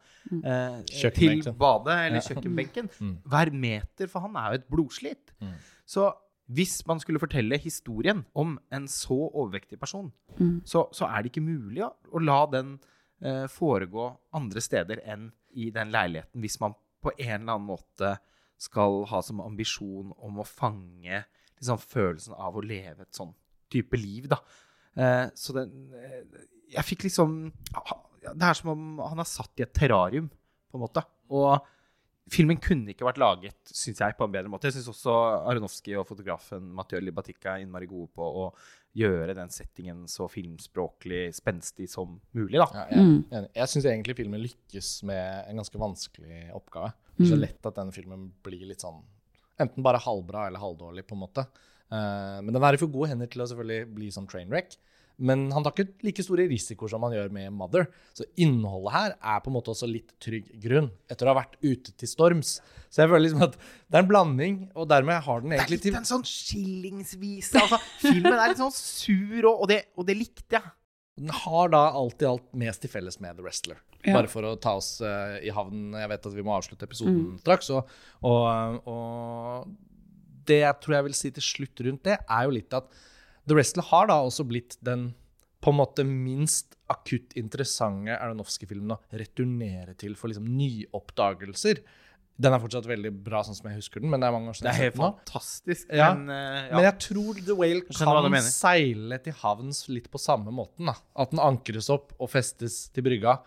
eh, 0.47 0.77
til 1.11 1.41
badet 1.59 1.97
eller 2.05 2.21
Ja. 2.21 2.27
kjøkkenbenken 2.29 2.87
Mm. 3.01 3.17
hver 3.27 3.51
meter, 3.51 4.07
for 4.07 4.21
han 4.23 4.35
er 4.39 4.51
jo 4.53 4.59
et 4.61 4.69
blodslit. 4.69 5.33
Mm. 5.41 5.57
Så 5.85 6.05
hvis 6.51 6.83
man 6.85 6.99
skulle 7.01 7.19
fortelle 7.19 7.57
historien 7.57 8.23
om 8.37 8.57
en 8.73 8.87
så 8.91 9.17
overvektig 9.31 9.79
person, 9.81 10.11
Mm. 10.37 10.61
så, 10.67 10.89
så 10.91 11.05
er 11.07 11.23
det 11.23 11.31
ikke 11.31 11.45
mulig 11.45 11.79
å, 11.85 11.93
å 12.11 12.19
la 12.19 12.41
den 12.51 12.73
eh, 13.23 13.45
foregå 13.47 14.09
andre 14.35 14.59
steder 14.61 14.99
enn 15.07 15.29
i 15.55 15.69
den 15.71 15.93
leiligheten, 15.93 16.41
hvis 16.43 16.59
man 16.59 16.73
på 17.01 17.13
en 17.15 17.41
eller 17.41 17.53
annen 17.55 17.69
måte 17.69 18.17
skal 18.59 19.05
ha 19.07 19.21
som 19.23 19.39
ambisjon 19.41 20.11
om 20.17 20.41
å 20.41 20.45
fange 20.47 21.21
liksom, 21.55 21.79
følelsen 21.79 22.35
av 22.35 22.57
å 22.59 22.63
leve 22.65 23.05
et 23.07 23.15
sånn 23.15 23.31
type 23.71 23.95
liv, 23.97 24.27
da. 24.31 24.41
Eh, 24.95 25.29
så 25.35 25.55
den 25.55 25.93
eh, 25.95 26.21
Jeg 26.75 26.83
fikk 26.87 27.03
liksom 27.07 27.51
Det 28.25 28.41
er 28.47 28.53
som 28.57 28.69
om 28.73 28.85
han 29.05 29.19
er 29.21 29.27
satt 29.29 29.59
i 29.59 29.63
et 29.63 29.73
terrarium, 29.75 30.27
på 30.71 30.77
en 30.79 30.83
måte. 30.83 31.03
Og 31.29 31.59
filmen 32.31 32.57
kunne 32.61 32.93
ikke 32.93 33.05
vært 33.05 33.19
laget, 33.21 33.57
synes 33.69 34.01
jeg, 34.01 34.15
på 34.17 34.25
en 34.25 34.33
bedre 34.33 34.49
måte. 34.51 34.69
Jeg 34.69 34.79
syns 34.79 34.89
også 34.95 35.13
Aronofsky 35.51 35.93
og 35.99 36.07
fotografen 36.09 36.71
Mathieu 36.75 37.01
Libatica 37.03 37.53
er 37.53 37.65
innmari 37.65 37.89
gode 37.89 38.09
på 38.15 38.25
å 38.25 38.47
gjøre 38.95 39.35
den 39.35 39.51
settingen 39.51 40.05
så 40.09 40.27
filmspråklig 40.31 41.27
spenstig 41.35 41.89
som 41.91 42.15
mulig, 42.37 42.57
da. 42.61 42.67
Ja, 42.71 42.85
jeg 42.95 43.25
er. 43.29 43.49
Jeg 43.59 43.71
syns 43.73 43.89
egentlig 43.91 44.17
filmen 44.21 44.41
lykkes 44.41 44.91
med 45.09 45.51
en 45.51 45.61
ganske 45.61 45.81
vanskelig 45.81 46.45
oppgave. 46.55 46.93
Det 47.15 47.27
er 47.27 47.33
så 47.33 47.39
lett 47.39 47.69
at 47.69 47.77
denne 47.77 47.95
filmen 47.95 48.29
blir 48.43 48.65
litt 48.71 48.83
sånn 48.83 49.03
enten 49.61 49.85
bare 49.85 50.01
halvbra 50.03 50.49
eller 50.49 50.59
halvdårlig, 50.59 51.05
på 51.07 51.15
en 51.15 51.21
måte. 51.21 51.45
Eh, 51.93 52.39
men 52.43 52.51
den 52.51 52.63
er 52.63 52.75
i 52.75 52.81
for 52.81 52.91
gode 52.91 53.11
hender 53.13 53.29
til 53.31 53.43
å 53.43 53.47
selvfølgelig 53.51 53.93
bli 53.95 54.09
sånn 54.11 54.27
train 54.31 54.51
wreck. 54.51 54.75
Men 55.17 55.47
han 55.55 55.63
tar 55.63 55.75
ikke 55.75 56.05
like 56.05 56.23
store 56.25 56.47
risikoer 56.49 56.91
som 56.91 57.03
han 57.07 57.15
gjør 57.15 57.29
med 57.35 57.53
Mother. 57.55 57.87
Så 58.17 58.27
innholdet 58.41 58.95
her 58.95 59.13
er 59.15 59.43
på 59.43 59.51
en 59.51 59.55
måte 59.57 59.71
også 59.71 59.87
litt 59.89 60.11
trygg 60.23 60.49
grunn, 60.63 60.89
etter 61.11 61.27
å 61.27 61.33
ha 61.33 61.39
vært 61.39 61.55
ute 61.63 61.93
til 61.95 62.11
storms. 62.11 62.57
Så 62.91 63.03
jeg 63.03 63.11
føler 63.11 63.25
liksom 63.25 63.45
at 63.47 63.55
det 63.55 63.99
er 63.99 64.03
en 64.03 64.09
blanding, 64.09 64.57
og 64.75 64.89
dermed 64.91 65.23
har 65.27 65.43
den 65.43 65.55
egentlig 65.55 65.79
Det 65.79 65.89
er 65.89 65.93
litt 65.93 66.01
en 66.01 66.09
sånn 66.11 66.25
skillingsvise. 66.27 67.61
Altså, 67.63 67.79
filmen 68.03 68.35
er 68.35 68.51
litt 68.51 68.63
sånn 68.63 68.75
sur, 68.75 69.39
og, 69.51 69.53
og, 69.53 69.69
det, 69.71 69.81
og 69.95 70.09
det 70.09 70.17
likte 70.19 70.59
jeg. 70.59 70.75
Den 71.15 71.31
har 71.31 71.71
da 71.71 71.85
alt 71.95 72.23
i 72.23 72.27
alt 72.27 72.47
mest 72.59 72.83
til 72.83 72.91
felles 72.91 73.21
med 73.23 73.37
The 73.37 73.45
Wrestler. 73.45 73.79
Ja. 74.03 74.17
Bare 74.17 74.29
for 74.29 74.45
å 74.45 74.55
ta 74.61 74.75
oss 74.77 74.97
uh, 74.99 75.39
i 75.39 75.51
havn. 75.55 75.93
Jeg 75.95 76.11
vet 76.11 76.27
at 76.27 76.35
vi 76.35 76.43
må 76.45 76.53
avslutte 76.57 76.87
episoden 76.87 77.37
straks. 77.39 77.71
Og, 77.73 77.93
og, 78.27 78.89
og 78.91 79.69
det 80.49 80.59
jeg 80.61 80.81
tror 80.83 80.97
jeg 80.97 81.07
vil 81.07 81.17
si 81.17 81.31
til 81.35 81.45
slutt 81.45 81.85
rundt 81.87 82.03
det, 82.09 82.19
er 82.19 82.47
jo 82.47 82.55
litt 82.57 82.75
at 82.75 82.91
The 83.45 83.57
Wrestler 83.57 83.85
har 83.91 84.09
da 84.09 84.17
også 84.25 84.45
blitt 84.47 84.77
den 84.85 85.11
på 85.65 85.73
en 85.73 85.79
måte 85.79 86.05
minst 86.05 86.75
akutt 86.93 87.33
interessante 87.39 88.13
Aronofsky-filmen 88.19 88.93
å 88.93 88.99
returnere 89.17 89.95
til 89.97 90.13
for 90.19 90.29
liksom 90.29 90.49
nyoppdagelser. 90.57 91.81
Den 92.35 92.53
er 92.53 92.61
fortsatt 92.61 92.85
veldig 92.89 93.13
bra, 93.25 93.39
sånn 93.47 93.55
som 93.57 93.69
jeg 93.71 93.79
husker 93.79 94.03
den, 94.03 94.11
men 94.11 94.21
det 94.21 94.27
er 94.27 94.35
mange 94.35 94.51
år 94.51 94.57
siden 94.57 94.67
Det 94.67 94.73
er 94.73 94.83
helt 94.89 94.99
fantastisk. 94.99 95.87
Ja. 95.87 96.09
Men, 96.13 96.29
uh, 96.29 96.67
ja. 96.67 96.73
Men 96.75 96.87
jeg 96.89 96.97
tror 97.07 97.39
The 97.39 97.55
Whale 97.57 97.85
kan 97.87 98.39
seile 98.45 99.19
til 99.23 99.37
havns 99.39 99.85
litt 99.89 100.09
på 100.11 100.21
samme 100.21 100.53
måten. 100.53 100.91
Da. 100.91 100.97
At 101.23 101.31
den 101.33 101.41
ankres 101.41 101.89
opp 101.93 102.11
og 102.19 102.29
festes 102.33 102.89
til 102.93 103.07
brygga, 103.07 103.39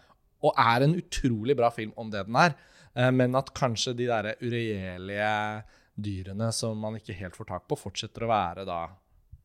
og 0.43 0.55
er 0.63 0.87
en 0.87 0.97
utrolig 0.99 1.59
bra 1.59 1.71
film 1.75 1.93
om 2.01 2.11
det 2.15 2.25
den 2.27 2.39
er. 2.41 2.57
Eh, 2.95 3.11
Men 3.15 3.37
at 3.39 3.53
kanskje 3.55 3.95
de 3.99 4.07
der 4.09 4.33
uregjerlige 4.41 5.35
dyrene 5.99 6.51
som 6.55 6.79
man 6.79 6.97
ikke 6.99 7.17
helt 7.19 7.37
får 7.37 7.51
tak 7.53 7.69
på, 7.69 7.79
fortsetter 7.79 8.25
å 8.25 8.33
være 8.33 8.67
da 8.67 8.87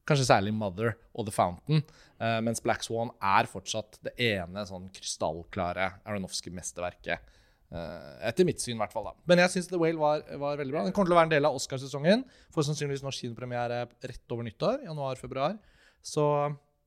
kanskje 0.07 0.29
særlig 0.29 0.53
Mother 0.55 0.97
og 1.13 1.27
The 1.29 1.35
Fountain, 1.35 1.85
Uh, 2.23 2.37
mens 2.45 2.61
Black 2.63 2.85
Swan 2.85 3.09
er 3.19 3.47
fortsatt 3.51 3.97
det 4.05 4.13
ene 4.21 4.61
sånn 4.69 4.85
krystallklare 4.95 5.89
Aronofsky-mesterverket. 6.07 7.31
Uh, 7.73 8.21
etter 8.29 8.45
mitt 8.47 8.61
syn, 8.61 8.77
i 8.77 8.79
hvert 8.79 8.93
fall. 8.93 9.09
da. 9.09 9.15
Men 9.27 9.41
jeg 9.41 9.51
syns 9.55 9.67
The 9.67 9.79
Whale 9.81 9.99
var, 9.99 10.21
var, 10.39 10.59
veldig 10.61 10.75
bra. 10.75 10.83
Den 10.85 10.93
kommer 10.95 11.09
til 11.09 11.15
å 11.15 11.19
være 11.19 11.27
en 11.27 11.33
del 11.33 11.49
av 11.49 11.57
Oscarsesongen. 11.57 12.23
Får 12.53 12.67
sannsynligvis 12.69 13.03
norsk 13.03 13.25
kinopremiere 13.25 13.81
rett 14.05 14.35
over 14.35 14.47
nyttår, 14.47 14.85
januar-februar. 14.85 15.57
Så 16.05 16.27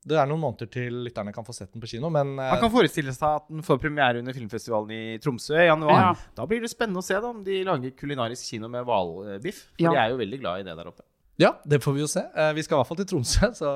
det 0.06 0.16
er 0.20 0.30
noen 0.30 0.40
måneder 0.44 0.70
til 0.70 1.02
lytterne 1.08 1.34
kan 1.34 1.44
få 1.44 1.52
sett 1.56 1.72
den 1.74 1.82
på 1.82 1.90
kino, 1.90 2.08
men 2.14 2.36
eh, 2.38 2.52
Man 2.54 2.62
kan 2.62 2.72
forestille 2.72 3.12
seg 3.16 3.40
at 3.40 3.48
den 3.50 3.66
får 3.66 3.80
premiere 3.82 4.22
under 4.22 4.36
filmfestivalen 4.36 4.94
i 4.94 5.18
Tromsø 5.20 5.58
i 5.58 5.66
januar. 5.66 5.98
Ja. 5.98 6.30
Da 6.38 6.46
blir 6.48 6.62
det 6.62 6.70
spennende 6.70 7.02
å 7.02 7.04
se 7.04 7.18
da, 7.18 7.32
om 7.34 7.42
de 7.44 7.58
lager 7.66 7.92
kulinarisk 7.98 8.54
kino 8.54 8.70
med 8.72 8.86
hvalbiff. 8.86 9.64
For 9.74 9.88
Ja. 9.88 9.90
de 9.90 10.02
er 10.04 10.14
jo 10.14 10.22
veldig 10.22 10.40
glad 10.44 10.62
i 10.62 10.68
det 10.70 10.78
der 10.78 10.92
oppe. 10.94 11.02
Ja, 11.38 11.50
det 11.68 11.82
får 11.84 11.92
vi 11.92 12.00
jo 12.00 12.06
se. 12.08 12.22
Eh, 12.34 12.52
Vi 12.56 12.62
skal 12.64 12.76
i 12.76 12.78
hvert 12.80 12.88
fall 12.88 12.96
til 13.02 13.06
Tromsø. 13.10 13.50
Så 13.60 13.72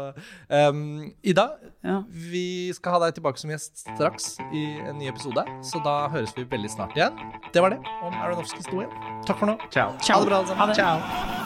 um, 0.71 1.11
Ida, 1.23 1.49
Ja. 1.85 1.99
vi 2.09 2.73
skal 2.73 2.93
ha 2.97 3.03
deg 3.07 3.15
tilbake 3.19 3.39
som 3.43 3.51
gjest 3.53 3.85
straks 3.85 4.31
i 4.53 4.65
en 4.89 4.97
ny 4.99 5.09
episode. 5.13 5.45
Så 5.65 5.83
da 5.85 6.09
høres 6.09 6.33
vi 6.37 6.45
veldig 6.49 6.71
snart 6.73 6.97
igjen. 6.97 7.17
Det 7.53 7.61
var 7.65 7.71
det 7.77 7.83
om 8.03 8.17
Aronovskys 8.17 8.69
Duel. 8.73 8.89
Takk 9.29 9.39
for 9.43 9.53
nå. 9.53 9.59
Ciao. 9.71 9.93
Ha 9.93 10.21
det 10.25 10.33
bra, 10.33 10.41
alle 10.41 10.47
Ha 10.47 10.57
sammen. 10.57 10.75
det. 10.75 10.81
Ciao. 10.81 11.40